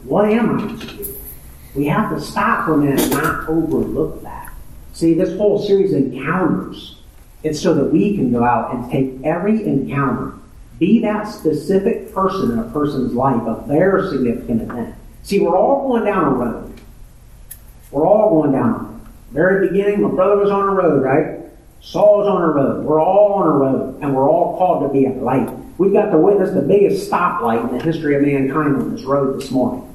What 0.03 0.29
am 0.31 0.57
I 0.57 0.75
to 0.75 0.87
do? 0.87 1.17
We 1.75 1.85
have 1.87 2.09
to 2.09 2.19
stop 2.19 2.65
for 2.65 2.73
a 2.73 2.77
minute 2.77 3.01
and 3.01 3.11
not 3.11 3.47
overlook 3.47 4.23
that. 4.23 4.53
See, 4.93 5.13
this 5.13 5.37
whole 5.37 5.59
series 5.59 5.93
of 5.93 6.01
encounters. 6.01 6.97
It's 7.43 7.59
so 7.59 7.73
that 7.73 7.85
we 7.85 8.15
can 8.15 8.31
go 8.31 8.43
out 8.43 8.73
and 8.73 8.91
take 8.91 9.23
every 9.23 9.65
encounter 9.65 10.33
be 10.81 10.99
that 10.99 11.27
specific 11.27 12.11
person 12.11 12.53
in 12.53 12.59
a 12.59 12.63
person's 12.71 13.13
life, 13.13 13.39
a 13.43 13.63
very 13.67 14.09
significant 14.09 14.63
event. 14.63 14.95
See, 15.21 15.39
we're 15.39 15.55
all 15.55 15.87
going 15.87 16.05
down 16.05 16.23
a 16.23 16.31
road. 16.31 16.81
We're 17.91 18.07
all 18.07 18.41
going 18.41 18.51
down. 18.51 19.07
Very 19.31 19.67
beginning, 19.67 20.01
my 20.01 20.09
brother 20.09 20.37
was 20.37 20.49
on 20.49 20.67
a 20.67 20.71
road, 20.71 21.03
right? 21.03 21.39
Saul 21.81 22.17
was 22.17 22.27
on 22.27 22.41
a 22.41 22.47
road. 22.47 22.83
We're 22.83 22.99
all 22.99 23.33
on 23.33 23.47
a 23.47 23.51
road, 23.51 23.99
and 24.01 24.15
we're 24.15 24.27
all 24.27 24.57
called 24.57 24.89
to 24.89 24.91
be 24.91 25.05
a 25.05 25.11
light. 25.11 25.47
We've 25.77 25.93
got 25.93 26.09
to 26.09 26.17
witness 26.17 26.49
the 26.49 26.63
biggest 26.63 27.09
stoplight 27.09 27.69
in 27.69 27.77
the 27.77 27.83
history 27.83 28.15
of 28.15 28.23
mankind 28.23 28.75
on 28.77 28.95
this 28.95 29.03
road 29.03 29.39
this 29.39 29.51
morning. 29.51 29.87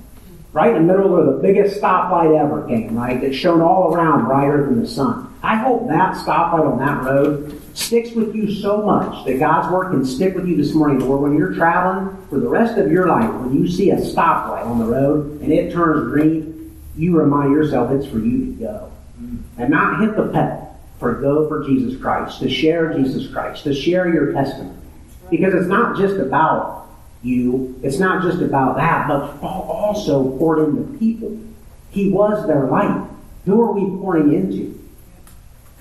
Right 0.52 0.72
in 0.72 0.86
the 0.86 0.94
middle 0.94 1.18
of 1.18 1.26
the 1.26 1.42
biggest 1.42 1.82
stoplight 1.82 2.38
ever 2.38 2.64
came, 2.68 2.96
right? 2.96 3.20
That's 3.20 3.34
shown 3.34 3.60
all 3.60 3.92
around 3.92 4.26
brighter 4.26 4.66
than 4.66 4.82
the 4.82 4.88
sun. 4.88 5.25
I 5.42 5.56
hope 5.56 5.88
that 5.88 6.16
stoplight 6.16 6.70
on 6.70 6.78
that 6.78 7.04
road 7.04 7.62
sticks 7.76 8.10
with 8.12 8.34
you 8.34 8.52
so 8.54 8.82
much 8.82 9.26
that 9.26 9.38
God's 9.38 9.72
word 9.72 9.90
can 9.90 10.04
stick 10.04 10.34
with 10.34 10.46
you 10.46 10.56
this 10.56 10.74
morning, 10.74 11.00
Lord, 11.00 11.22
when 11.22 11.36
you're 11.36 11.52
traveling 11.52 12.16
for 12.28 12.40
the 12.40 12.48
rest 12.48 12.78
of 12.78 12.90
your 12.90 13.06
life, 13.06 13.30
when 13.42 13.54
you 13.54 13.68
see 13.68 13.90
a 13.90 13.96
stoplight 13.96 14.64
on 14.66 14.78
the 14.78 14.86
road 14.86 15.40
and 15.42 15.52
it 15.52 15.72
turns 15.72 16.10
green, 16.10 16.76
you 16.96 17.18
remind 17.18 17.52
yourself 17.52 17.90
it's 17.90 18.06
for 18.06 18.18
you 18.18 18.46
to 18.46 18.52
go. 18.52 18.92
Mm. 19.20 19.42
And 19.58 19.70
not 19.70 20.00
hit 20.00 20.16
the 20.16 20.28
pedal, 20.28 20.78
for 20.98 21.14
go 21.14 21.46
for 21.48 21.64
Jesus 21.64 22.00
Christ, 22.00 22.40
to 22.40 22.48
share 22.48 22.94
Jesus 22.94 23.30
Christ, 23.30 23.64
to 23.64 23.74
share 23.74 24.12
your 24.12 24.32
testimony. 24.32 24.74
Because 25.30 25.54
it's 25.54 25.66
not 25.66 25.96
just 25.96 26.16
about 26.16 26.88
you, 27.22 27.78
it's 27.82 27.98
not 27.98 28.22
just 28.22 28.40
about 28.40 28.76
that, 28.76 29.08
but 29.08 29.38
also 29.42 30.36
poured 30.38 30.60
into 30.60 30.98
people. 30.98 31.38
He 31.90 32.10
was 32.10 32.46
their 32.46 32.66
light. 32.66 33.06
Who 33.44 33.60
are 33.62 33.72
we 33.72 33.84
pouring 33.98 34.32
into? 34.32 34.78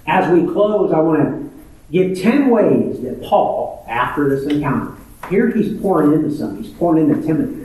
As 0.07 0.31
we 0.31 0.51
close, 0.51 0.93
I 0.93 0.99
want 0.99 1.23
to 1.23 1.51
give 1.91 2.21
10 2.21 2.49
ways 2.49 3.01
that 3.01 3.23
Paul, 3.23 3.85
after 3.89 4.29
this 4.29 4.45
encounter, 4.51 4.95
here 5.29 5.49
he's 5.49 5.79
pouring 5.81 6.13
into 6.13 6.35
some, 6.35 6.61
he's 6.61 6.71
pouring 6.73 7.09
into 7.09 7.25
Timothy. 7.25 7.63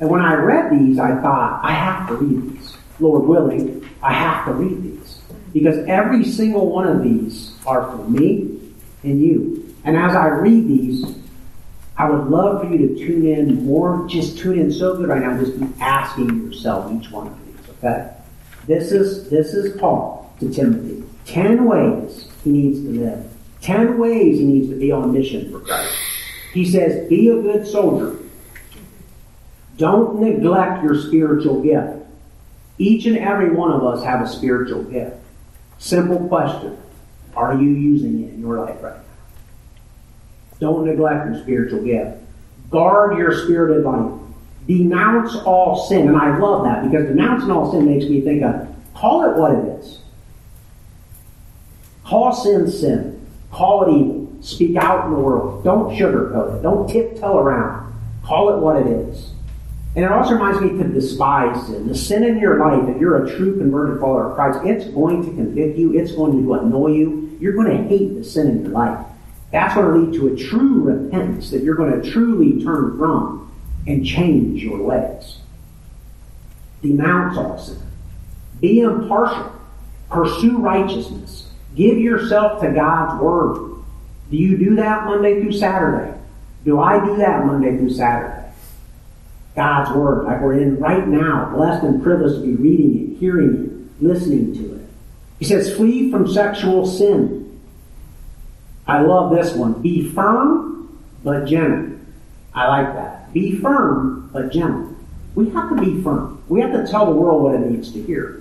And 0.00 0.08
when 0.08 0.20
I 0.20 0.34
read 0.34 0.70
these, 0.70 0.98
I 0.98 1.20
thought, 1.20 1.64
I 1.64 1.72
have 1.72 2.08
to 2.08 2.14
read 2.14 2.52
these. 2.52 2.76
Lord 3.00 3.26
willing, 3.26 3.88
I 4.02 4.12
have 4.12 4.46
to 4.46 4.52
read 4.52 4.82
these. 4.82 5.20
Because 5.52 5.78
every 5.86 6.24
single 6.24 6.70
one 6.70 6.86
of 6.86 7.02
these 7.02 7.54
are 7.66 7.90
for 7.90 8.08
me 8.08 8.60
and 9.02 9.20
you. 9.20 9.74
And 9.84 9.96
as 9.96 10.14
I 10.14 10.26
read 10.28 10.68
these, 10.68 11.04
I 11.96 12.08
would 12.08 12.28
love 12.28 12.62
for 12.62 12.68
you 12.72 12.78
to 12.78 12.94
tune 12.96 13.26
in 13.26 13.64
more, 13.64 14.06
just 14.08 14.38
tune 14.38 14.58
in 14.58 14.70
so 14.72 14.96
good 14.96 15.08
right 15.08 15.20
now, 15.20 15.36
just 15.38 15.58
be 15.58 15.66
asking 15.80 16.44
yourself 16.44 16.92
each 16.92 17.10
one 17.10 17.28
of 17.28 17.46
these, 17.46 17.68
okay? 17.70 18.10
This 18.66 18.92
is 18.92 19.28
this 19.30 19.54
is 19.54 19.76
Paul 19.80 20.32
to 20.38 20.52
Timothy. 20.52 21.07
Ten 21.28 21.66
ways 21.66 22.26
he 22.42 22.50
needs 22.50 22.80
to 22.80 22.88
live. 22.88 23.30
Ten 23.60 23.98
ways 23.98 24.38
he 24.38 24.44
needs 24.46 24.70
to 24.70 24.76
be 24.76 24.90
on 24.90 25.12
mission 25.12 25.52
for 25.52 25.60
Christ. 25.60 25.94
He 26.54 26.64
says, 26.64 27.06
be 27.06 27.28
a 27.28 27.34
good 27.34 27.66
soldier. 27.66 28.16
Don't 29.76 30.20
neglect 30.20 30.82
your 30.82 30.98
spiritual 30.98 31.62
gift. 31.62 32.06
Each 32.78 33.04
and 33.04 33.18
every 33.18 33.50
one 33.50 33.70
of 33.72 33.84
us 33.84 34.02
have 34.04 34.22
a 34.22 34.26
spiritual 34.26 34.84
gift. 34.84 35.16
Simple 35.76 36.26
question. 36.28 36.78
Are 37.36 37.54
you 37.54 37.68
using 37.68 38.24
it 38.24 38.32
in 38.32 38.40
your 38.40 38.60
life 38.60 38.82
right 38.82 38.96
now? 38.96 39.02
Don't 40.60 40.86
neglect 40.86 41.26
your 41.26 41.42
spiritual 41.42 41.84
gift. 41.84 42.22
Guard 42.70 43.18
your 43.18 43.32
spirited 43.44 43.84
life. 43.84 44.18
Denounce 44.66 45.36
all 45.36 45.86
sin. 45.88 46.08
And 46.08 46.16
I 46.16 46.38
love 46.38 46.64
that 46.64 46.90
because 46.90 47.06
denouncing 47.06 47.50
all 47.50 47.70
sin 47.70 47.84
makes 47.84 48.06
me 48.06 48.22
think 48.22 48.42
of 48.42 48.66
call 48.94 49.30
it 49.30 49.36
what 49.36 49.52
it 49.52 49.78
is. 49.78 50.00
Call 52.08 52.32
sin 52.32 52.70
sin. 52.70 53.26
Call 53.50 53.84
it 53.84 54.00
evil. 54.00 54.28
Speak 54.40 54.76
out 54.76 55.04
in 55.04 55.12
the 55.12 55.18
world. 55.18 55.62
Don't 55.62 55.90
sugarcoat 55.90 56.58
it. 56.58 56.62
Don't 56.62 56.88
tiptoe 56.88 57.36
around. 57.36 57.92
Call 58.24 58.48
it 58.54 58.62
what 58.62 58.76
it 58.76 58.86
is. 58.86 59.32
And 59.94 60.06
it 60.06 60.10
also 60.10 60.32
reminds 60.32 60.60
me 60.62 60.70
to 60.70 60.88
despise 60.88 61.66
sin. 61.66 61.86
The 61.86 61.94
sin 61.94 62.24
in 62.24 62.38
your 62.38 62.58
life, 62.58 62.88
if 62.88 62.98
you're 62.98 63.26
a 63.26 63.36
true 63.36 63.58
converted 63.58 64.00
follower 64.00 64.30
of 64.30 64.36
Christ, 64.36 64.60
it's 64.64 64.86
going 64.94 65.22
to 65.22 65.30
convict 65.32 65.76
you. 65.76 65.98
It's 65.98 66.12
going 66.12 66.42
to 66.42 66.54
annoy 66.54 66.92
you. 66.92 67.36
You're 67.40 67.52
going 67.52 67.76
to 67.76 67.88
hate 67.88 68.14
the 68.14 68.24
sin 68.24 68.48
in 68.48 68.62
your 68.62 68.72
life. 68.72 69.04
That's 69.52 69.74
going 69.74 69.92
to 69.92 70.00
lead 70.00 70.18
to 70.18 70.32
a 70.32 70.48
true 70.48 70.80
repentance 70.80 71.50
that 71.50 71.62
you're 71.62 71.74
going 71.74 72.00
to 72.00 72.10
truly 72.10 72.64
turn 72.64 72.96
from 72.96 73.52
and 73.86 74.06
change 74.06 74.62
your 74.62 74.82
ways. 74.82 75.38
Denounce 76.80 77.36
all 77.36 77.58
sin. 77.58 77.82
Be 78.60 78.80
impartial. 78.80 79.52
Pursue 80.10 80.56
righteousness. 80.56 81.47
Give 81.78 81.96
yourself 81.96 82.60
to 82.60 82.72
God's 82.72 83.22
Word. 83.22 83.84
Do 84.32 84.36
you 84.36 84.58
do 84.58 84.74
that 84.76 85.04
Monday 85.04 85.40
through 85.40 85.52
Saturday? 85.52 86.12
Do 86.64 86.80
I 86.80 87.02
do 87.06 87.16
that 87.18 87.46
Monday 87.46 87.78
through 87.78 87.90
Saturday? 87.90 88.52
God's 89.54 89.92
Word, 89.92 90.24
like 90.24 90.40
we're 90.40 90.60
in 90.60 90.80
right 90.80 91.06
now, 91.06 91.52
blessed 91.54 91.84
and 91.84 92.02
privileged 92.02 92.42
to 92.42 92.46
be 92.48 92.54
reading 92.54 93.12
it, 93.12 93.18
hearing 93.18 93.64
it, 93.64 94.02
listening 94.04 94.54
to 94.54 94.74
it. 94.74 94.88
He 95.38 95.44
says, 95.44 95.72
flee 95.76 96.10
from 96.10 96.26
sexual 96.26 96.84
sin. 96.84 97.60
I 98.84 99.00
love 99.02 99.30
this 99.30 99.54
one. 99.54 99.80
Be 99.80 100.10
firm, 100.10 101.00
but 101.22 101.44
gentle. 101.44 101.96
I 102.54 102.66
like 102.66 102.92
that. 102.94 103.32
Be 103.32 103.54
firm, 103.54 104.30
but 104.32 104.50
gentle. 104.50 104.96
We 105.36 105.48
have 105.50 105.68
to 105.68 105.76
be 105.76 106.02
firm. 106.02 106.42
We 106.48 106.60
have 106.60 106.72
to 106.72 106.90
tell 106.90 107.06
the 107.06 107.12
world 107.12 107.44
what 107.44 107.54
it 107.54 107.60
needs 107.60 107.92
to 107.92 108.02
hear. 108.02 108.37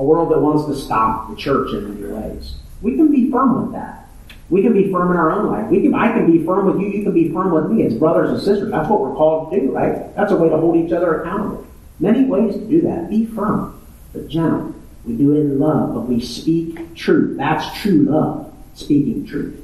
A 0.00 0.02
world 0.02 0.30
that 0.30 0.38
wants 0.40 0.64
to 0.64 0.74
stop 0.74 1.28
the 1.28 1.36
church 1.36 1.74
in 1.74 2.00
many 2.00 2.10
ways. 2.10 2.54
We 2.80 2.96
can 2.96 3.12
be 3.12 3.30
firm 3.30 3.62
with 3.62 3.72
that. 3.74 4.08
We 4.48 4.62
can 4.62 4.72
be 4.72 4.90
firm 4.90 5.10
in 5.10 5.18
our 5.18 5.30
own 5.30 5.52
life. 5.52 5.70
We 5.70 5.82
can, 5.82 5.94
I 5.94 6.10
can 6.10 6.24
be 6.30 6.42
firm 6.42 6.64
with 6.64 6.80
you. 6.80 6.88
You 6.88 7.02
can 7.02 7.12
be 7.12 7.30
firm 7.30 7.50
with 7.52 7.70
me 7.70 7.84
as 7.84 7.92
brothers 7.96 8.30
and 8.30 8.38
sisters. 8.38 8.70
That's 8.70 8.88
what 8.88 9.00
we're 9.02 9.14
called 9.14 9.52
to 9.52 9.60
do, 9.60 9.72
right? 9.72 10.16
That's 10.16 10.32
a 10.32 10.36
way 10.36 10.48
to 10.48 10.56
hold 10.56 10.76
each 10.76 10.90
other 10.90 11.20
accountable. 11.20 11.66
Many 11.98 12.24
ways 12.24 12.54
to 12.54 12.66
do 12.66 12.80
that. 12.80 13.10
Be 13.10 13.26
firm, 13.26 13.78
but 14.14 14.26
gentle. 14.26 14.74
We 15.04 15.16
do 15.18 15.34
it 15.34 15.40
in 15.40 15.58
love, 15.58 15.92
but 15.92 16.06
we 16.06 16.18
speak 16.18 16.94
truth. 16.94 17.36
That's 17.36 17.78
true 17.82 18.04
love, 18.04 18.54
speaking 18.72 19.26
truth. 19.26 19.62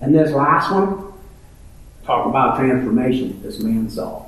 And 0.00 0.14
this 0.14 0.30
last 0.30 0.70
one, 0.70 1.12
talk 2.04 2.26
about 2.26 2.58
transformation 2.58 3.42
this 3.42 3.58
man 3.58 3.90
saw. 3.90 4.26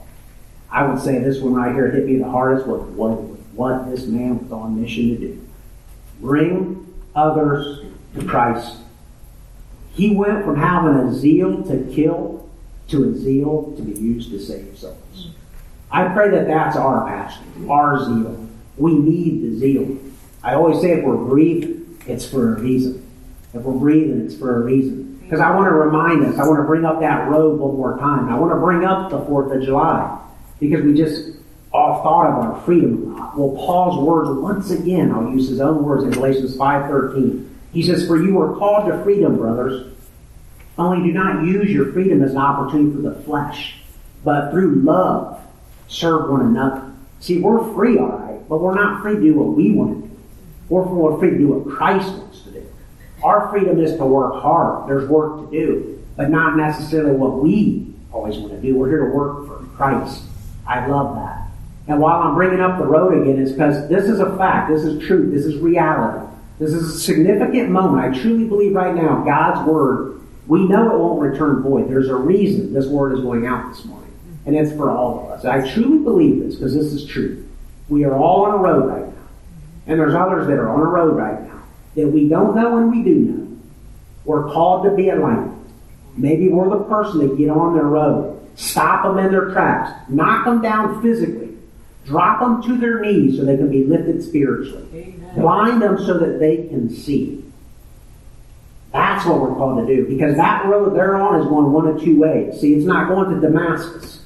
I 0.71 0.87
would 0.87 1.01
say 1.01 1.21
this 1.21 1.39
one 1.39 1.55
right 1.55 1.73
here 1.73 1.89
hit 1.91 2.05
me 2.05 2.19
the 2.19 2.29
hardest 2.29 2.67
was 2.67 2.83
what, 2.91 3.21
what 3.59 3.91
this 3.91 4.07
man 4.07 4.39
was 4.41 4.53
on 4.53 4.81
mission 4.81 5.09
to 5.09 5.17
do. 5.19 5.49
Bring 6.21 6.95
others 7.17 7.85
to 8.15 8.25
Christ. 8.25 8.77
He 9.93 10.15
went 10.15 10.45
from 10.45 10.57
having 10.57 10.95
a 10.95 11.13
zeal 11.13 11.65
to 11.65 11.93
kill 11.93 12.49
to 12.87 13.11
a 13.11 13.17
zeal 13.17 13.75
to 13.77 13.83
be 13.83 14.01
used 14.01 14.31
to 14.31 14.39
save 14.39 14.79
souls. 14.79 15.31
I 15.91 16.07
pray 16.09 16.31
that 16.31 16.47
that's 16.47 16.77
our 16.77 17.05
passion, 17.07 17.69
our 17.69 18.05
zeal. 18.05 18.49
We 18.77 18.95
need 18.95 19.43
the 19.43 19.59
zeal. 19.59 19.99
I 20.43 20.55
always 20.55 20.81
say 20.81 20.93
if 20.93 21.05
we're 21.05 21.17
breathing, 21.17 21.99
it's 22.07 22.25
for 22.25 22.55
a 22.55 22.61
reason. 22.61 23.05
If 23.53 23.63
we're 23.63 23.73
breathing, 23.73 24.25
it's 24.25 24.37
for 24.37 24.63
a 24.63 24.65
reason. 24.65 25.19
Because 25.25 25.41
I 25.41 25.55
want 25.55 25.69
to 25.69 25.75
remind 25.75 26.25
us, 26.25 26.39
I 26.39 26.47
want 26.47 26.61
to 26.61 26.65
bring 26.65 26.85
up 26.85 27.01
that 27.01 27.29
road 27.29 27.59
one 27.59 27.77
more 27.77 27.99
time. 27.99 28.29
I 28.29 28.39
want 28.39 28.53
to 28.53 28.61
bring 28.61 28.85
up 28.85 29.11
the 29.11 29.19
4th 29.19 29.57
of 29.57 29.63
July. 29.65 30.17
Because 30.61 30.85
we 30.85 30.95
just 30.95 31.38
thought 32.03 32.27
of 32.27 32.35
our 32.45 32.61
freedom 32.63 33.15
Well, 33.37 33.55
Paul's 33.57 34.05
words, 34.05 34.31
once 34.31 34.71
again, 34.71 35.13
I'll 35.13 35.31
use 35.31 35.49
his 35.49 35.61
own 35.61 35.83
words 35.85 36.05
in 36.05 36.11
Galatians 36.11 36.57
5.13. 36.57 37.49
He 37.73 37.83
says, 37.83 38.07
For 38.07 38.21
you 38.23 38.41
are 38.41 38.57
called 38.57 38.91
to 38.91 39.03
freedom, 39.03 39.37
brothers. 39.37 39.95
Only 40.77 41.07
do 41.07 41.13
not 41.13 41.45
use 41.45 41.71
your 41.71 41.93
freedom 41.93 42.23
as 42.23 42.33
an 42.33 42.39
opportunity 42.39 42.95
for 42.95 43.03
the 43.03 43.15
flesh, 43.23 43.81
but 44.25 44.51
through 44.51 44.77
love 44.77 45.41
serve 45.89 46.31
one 46.31 46.43
another. 46.43 46.93
See, 47.21 47.41
we're 47.41 47.73
free, 47.75 47.99
all 47.99 48.09
right, 48.09 48.49
but 48.49 48.61
we're 48.61 48.75
not 48.75 49.03
free 49.03 49.15
to 49.15 49.21
do 49.21 49.35
what 49.35 49.57
we 49.57 49.73
want 49.73 50.03
to 50.03 50.09
do. 50.09 50.17
We're 50.69 51.19
free 51.19 51.31
to 51.31 51.39
do 51.39 51.49
what 51.49 51.77
Christ 51.77 52.13
wants 52.13 52.43
to 52.43 52.51
do. 52.53 52.67
Our 53.23 53.51
freedom 53.51 53.81
is 53.81 53.97
to 53.97 54.07
work 54.07 54.41
hard. 54.41 54.89
There's 54.89 55.09
work 55.09 55.51
to 55.51 55.51
do, 55.51 56.05
but 56.17 56.31
not 56.31 56.57
necessarily 56.57 57.17
what 57.17 57.43
we 57.43 57.93
always 58.13 58.37
want 58.39 58.53
to 58.53 58.61
do. 58.61 58.77
We're 58.77 58.89
here 58.89 59.11
to 59.11 59.17
work 59.17 59.47
for 59.47 59.65
Christ. 59.77 60.23
I 60.67 60.87
love 60.87 61.17
that. 61.17 61.48
And 61.89 62.01
while 62.01 62.23
I'm 62.23 62.35
bringing 62.35 62.61
up 62.61 62.79
the 62.79 62.85
road 62.85 63.23
again, 63.23 63.43
is 63.43 63.53
because 63.53 63.89
this 63.89 64.05
is 64.05 64.21
a 64.21 64.37
fact. 64.37 64.71
This 64.71 64.83
is 64.83 65.05
truth. 65.07 65.33
This 65.33 65.47
is 65.47 65.57
reality. 65.57 66.27
This 66.59 66.73
is 66.73 66.95
a 66.95 66.99
significant 67.01 67.71
moment. 67.71 68.15
I 68.15 68.21
truly 68.21 68.45
believe 68.45 68.75
right 68.75 68.95
now 68.95 69.25
God's 69.25 69.67
word, 69.67 70.21
we 70.47 70.69
know 70.69 70.95
it 70.95 70.99
won't 70.99 71.21
return 71.21 71.63
void. 71.63 71.89
There's 71.89 72.09
a 72.09 72.17
reason 72.17 72.73
this 72.73 72.87
word 72.87 73.17
is 73.17 73.21
going 73.21 73.47
out 73.47 73.71
this 73.71 73.85
morning. 73.85 74.13
And 74.45 74.57
it's 74.57 74.73
for 74.73 74.91
all 74.91 75.25
of 75.25 75.31
us. 75.31 75.45
I 75.45 75.73
truly 75.73 75.99
believe 75.99 76.43
this 76.43 76.57
because 76.57 76.75
this 76.75 76.93
is 76.93 77.07
true. 77.07 77.47
We 77.89 78.05
are 78.05 78.17
all 78.17 78.47
on 78.47 78.55
a 78.55 78.59
road 78.59 78.87
right 78.87 79.07
now. 79.07 79.29
And 79.87 79.99
there's 79.99 80.15
others 80.15 80.47
that 80.47 80.55
are 80.55 80.69
on 80.69 80.81
a 80.81 80.85
road 80.85 81.17
right 81.17 81.41
now 81.43 81.63
that 81.95 82.09
we 82.09 82.29
don't 82.29 82.55
know 82.55 82.79
and 82.79 82.91
we 82.91 83.03
do 83.03 83.15
know. 83.15 83.57
We're 84.25 84.45
called 84.53 84.85
to 84.85 84.91
be 84.91 85.09
a 85.09 85.17
light. 85.17 85.51
Maybe 86.17 86.49
we're 86.49 86.69
the 86.69 86.85
person 86.85 87.27
that 87.27 87.39
get 87.39 87.49
on 87.49 87.75
their 87.75 87.85
road, 87.85 88.47
stop 88.57 89.05
them 89.05 89.25
in 89.25 89.33
their 89.33 89.51
tracks, 89.51 89.93
knock 90.11 90.45
them 90.45 90.61
down 90.61 91.01
physically, 91.01 91.48
drop 92.09 92.41
them 92.41 92.63
to 92.63 92.77
their 92.79 93.01
knees 93.01 93.39
so 93.39 93.45
they 93.45 93.57
can 93.57 93.71
be 93.71 93.85
lifted 93.85 94.23
spiritually, 94.23 94.87
Amen. 94.93 95.35
blind 95.37 95.83
them 95.83 95.99
so 95.99 96.19
that 96.19 96.41
they 96.41 96.69
can 96.69 96.91
see. 96.91 97.45
That's 98.93 99.27
what 99.27 99.41
we're 99.41 99.55
called 99.55 99.87
to 99.87 99.95
do 99.97 100.09
because 100.09 100.37
that 100.37 100.65
road 100.65 100.97
they're 100.97 101.17
on 101.17 101.41
is 101.41 101.47
going 101.47 101.71
one 101.71 101.87
of 101.87 102.03
two 102.03 102.19
ways. 102.19 102.61
See, 102.61 102.75
it's 102.75 102.87
not 102.87 103.09
going 103.09 103.35
to 103.35 103.41
Damascus. 103.41 104.25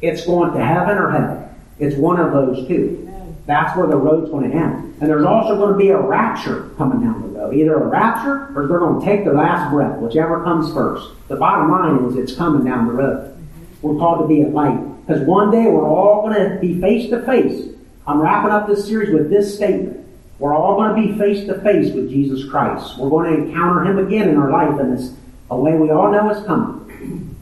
It's 0.00 0.24
going 0.24 0.52
to 0.54 0.64
heaven 0.64 0.96
or 0.96 1.10
hell. 1.10 1.54
It's 1.78 1.96
one 1.96 2.18
of 2.18 2.32
those 2.32 2.66
two. 2.66 3.02
That's 3.46 3.76
where 3.76 3.86
the 3.86 3.96
road's 3.96 4.30
going 4.30 4.50
to 4.50 4.56
end. 4.56 4.96
And 5.00 5.10
there's 5.10 5.24
also 5.24 5.56
going 5.56 5.72
to 5.72 5.78
be 5.78 5.90
a 5.90 6.00
rapture 6.00 6.70
coming 6.76 7.00
down 7.00 7.22
the 7.22 7.38
road. 7.38 7.54
Either 7.54 7.74
a 7.74 7.86
rapture 7.86 8.52
or 8.56 8.66
they're 8.66 8.78
going 8.80 8.98
to 8.98 9.06
take 9.06 9.24
the 9.24 9.32
last 9.32 9.70
breath, 9.70 9.98
whichever 10.00 10.42
comes 10.42 10.72
first. 10.72 11.10
The 11.28 11.36
bottom 11.36 11.70
line 11.70 12.04
is 12.06 12.16
it's 12.16 12.34
coming 12.34 12.64
down 12.64 12.86
the 12.86 12.92
road. 12.92 13.46
We're 13.82 13.98
called 13.98 14.20
to 14.20 14.26
be 14.26 14.42
a 14.42 14.48
light. 14.48 14.80
Because 15.06 15.22
one 15.22 15.50
day 15.50 15.66
we're 15.66 15.88
all 15.88 16.22
going 16.22 16.34
to 16.34 16.58
be 16.58 16.80
face 16.80 17.08
to 17.10 17.22
face. 17.22 17.68
I'm 18.06 18.20
wrapping 18.20 18.50
up 18.50 18.66
this 18.66 18.86
series 18.86 19.12
with 19.12 19.30
this 19.30 19.54
statement. 19.54 20.04
We're 20.38 20.54
all 20.54 20.74
going 20.76 20.94
to 20.94 21.12
be 21.12 21.18
face 21.18 21.46
to 21.46 21.60
face 21.60 21.94
with 21.94 22.10
Jesus 22.10 22.48
Christ. 22.48 22.98
We're 22.98 23.10
going 23.10 23.32
to 23.32 23.44
encounter 23.44 23.84
Him 23.84 23.98
again 23.98 24.28
in 24.28 24.36
our 24.36 24.50
life, 24.50 24.78
and 24.80 24.98
it's 24.98 25.12
a 25.50 25.56
way 25.56 25.74
we 25.74 25.90
all 25.90 26.10
know 26.10 26.30
is 26.30 26.44
coming. 26.44 27.36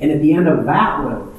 And 0.00 0.10
at 0.10 0.20
the 0.20 0.32
end 0.32 0.48
of 0.48 0.64
that 0.64 1.00
road, 1.00 1.34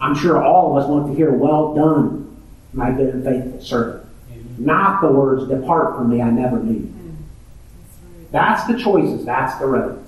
I'm 0.00 0.14
sure 0.14 0.42
all 0.42 0.76
of 0.76 0.84
us 0.84 0.88
want 0.88 1.08
to 1.08 1.14
hear, 1.14 1.32
Well 1.32 1.74
done, 1.74 2.42
my 2.72 2.90
good 2.90 3.14
and 3.14 3.24
faithful 3.24 3.62
servant. 3.62 4.06
Amen. 4.30 4.56
Not 4.58 5.00
the 5.00 5.10
words, 5.10 5.48
Depart 5.48 5.96
from 5.96 6.10
me, 6.10 6.20
I 6.20 6.30
never 6.30 6.58
knew 6.58 6.80
you. 6.80 6.94
That's 8.30 8.66
the 8.66 8.78
choices, 8.78 9.24
that's 9.24 9.58
the 9.58 9.66
roads. 9.66 10.03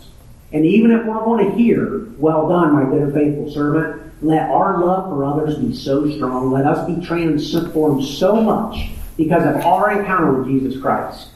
And 0.53 0.65
even 0.65 0.91
if 0.93 1.05
we're 1.05 1.25
going 1.25 1.51
to 1.51 1.57
hear, 1.57 2.07
Well 2.19 2.49
done, 2.49 2.73
my 2.73 2.85
good 2.85 3.03
and 3.03 3.15
faithful 3.15 3.51
servant, 3.53 4.03
let 4.23 4.49
our 4.49 4.85
love 4.85 5.11
for 5.11 5.25
others 5.25 5.59
be 5.59 5.75
so 5.75 6.11
strong. 6.11 6.51
Let 6.51 6.67
us 6.67 6.87
be 6.87 7.05
transformed 7.05 8.05
so 8.05 8.41
much 8.41 8.91
because 9.17 9.43
of 9.45 9.65
our 9.65 9.99
encounter 9.99 10.33
with 10.33 10.49
Jesus 10.49 10.81
Christ 10.81 11.31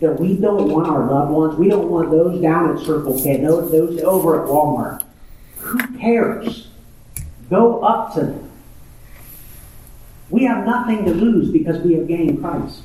that 0.00 0.18
we 0.18 0.36
don't 0.36 0.68
want 0.68 0.86
our 0.86 1.10
loved 1.10 1.32
ones, 1.32 1.56
we 1.56 1.68
don't 1.68 1.88
want 1.88 2.10
those 2.10 2.40
down 2.40 2.76
at 2.76 2.84
Circle 2.84 3.20
K, 3.20 3.38
those, 3.40 3.70
those 3.70 4.00
over 4.02 4.42
at 4.42 4.48
Walmart. 4.48 5.02
Who 5.58 5.98
cares? 5.98 6.68
Go 7.50 7.80
up 7.80 8.14
to 8.14 8.20
them. 8.20 8.50
We 10.30 10.44
have 10.44 10.64
nothing 10.64 11.04
to 11.06 11.12
lose 11.12 11.50
because 11.50 11.82
we 11.82 11.94
have 11.94 12.06
gained 12.06 12.40
Christ. 12.40 12.82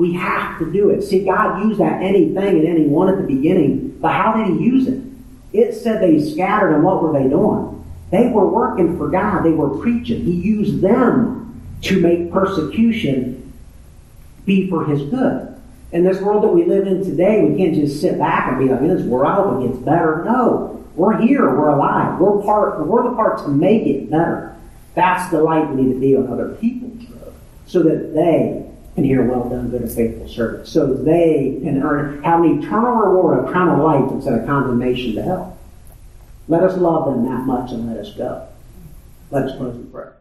We 0.00 0.14
have 0.14 0.58
to 0.60 0.72
do 0.72 0.88
it. 0.88 1.02
See, 1.02 1.26
God 1.26 1.62
used 1.62 1.78
that 1.78 2.00
anything 2.00 2.36
and 2.36 2.66
anyone 2.66 3.10
at 3.10 3.18
the 3.18 3.34
beginning, 3.34 3.98
but 4.00 4.12
how 4.12 4.32
did 4.32 4.46
He 4.46 4.64
use 4.64 4.88
it? 4.88 5.02
It 5.52 5.74
said 5.74 6.00
they 6.00 6.18
scattered, 6.18 6.74
and 6.74 6.82
what 6.82 7.02
were 7.02 7.12
they 7.12 7.28
doing? 7.28 7.84
They 8.10 8.28
were 8.28 8.48
working 8.48 8.96
for 8.96 9.10
God. 9.10 9.42
They 9.42 9.50
were 9.50 9.68
preaching. 9.78 10.24
He 10.24 10.32
used 10.32 10.80
them 10.80 11.62
to 11.82 12.00
make 12.00 12.32
persecution 12.32 13.52
be 14.46 14.70
for 14.70 14.86
His 14.86 15.02
good. 15.02 15.60
In 15.92 16.02
this 16.02 16.18
world 16.22 16.44
that 16.44 16.48
we 16.48 16.64
live 16.64 16.86
in 16.86 17.04
today, 17.04 17.44
we 17.44 17.58
can't 17.58 17.74
just 17.74 18.00
sit 18.00 18.18
back 18.18 18.48
and 18.48 18.58
be 18.58 18.72
like, 18.72 18.80
this 18.80 19.02
world 19.02 19.68
gets 19.68 19.84
better. 19.84 20.24
No. 20.24 20.82
We're 20.94 21.20
here. 21.20 21.42
We're 21.42 21.68
alive. 21.68 22.18
We're 22.18 22.42
part. 22.42 22.86
We're 22.86 23.02
the 23.02 23.14
part 23.14 23.40
to 23.40 23.48
make 23.48 23.86
it 23.86 24.10
better. 24.10 24.56
That's 24.94 25.30
the 25.30 25.42
light 25.42 25.68
we 25.68 25.82
need 25.82 25.92
to 25.92 26.00
be 26.00 26.16
on 26.16 26.32
other 26.32 26.54
people's 26.54 27.06
road, 27.10 27.34
so 27.66 27.82
that 27.82 28.14
they 28.14 28.69
and 29.00 29.08
hear, 29.08 29.22
well 29.24 29.48
done, 29.48 29.70
good 29.70 29.80
and 29.82 29.90
faithful 29.90 30.28
servant. 30.28 30.68
So 30.68 30.92
they 30.92 31.58
can 31.62 31.82
earn, 31.82 32.22
have 32.22 32.44
an 32.44 32.62
eternal 32.62 32.92
reward 32.92 33.38
of 33.38 33.50
crown 33.50 33.68
of 33.68 33.78
life 33.78 34.12
instead 34.12 34.38
of 34.38 34.46
condemnation 34.46 35.14
to 35.14 35.22
hell. 35.22 35.58
Let 36.48 36.62
us 36.62 36.76
love 36.76 37.06
them 37.06 37.24
that 37.24 37.46
much 37.46 37.70
and 37.70 37.88
let 37.88 37.96
us 38.04 38.14
go. 38.14 38.46
Let 39.30 39.44
us 39.44 39.56
close 39.56 39.74
in 39.74 39.90
prayer. 39.90 40.19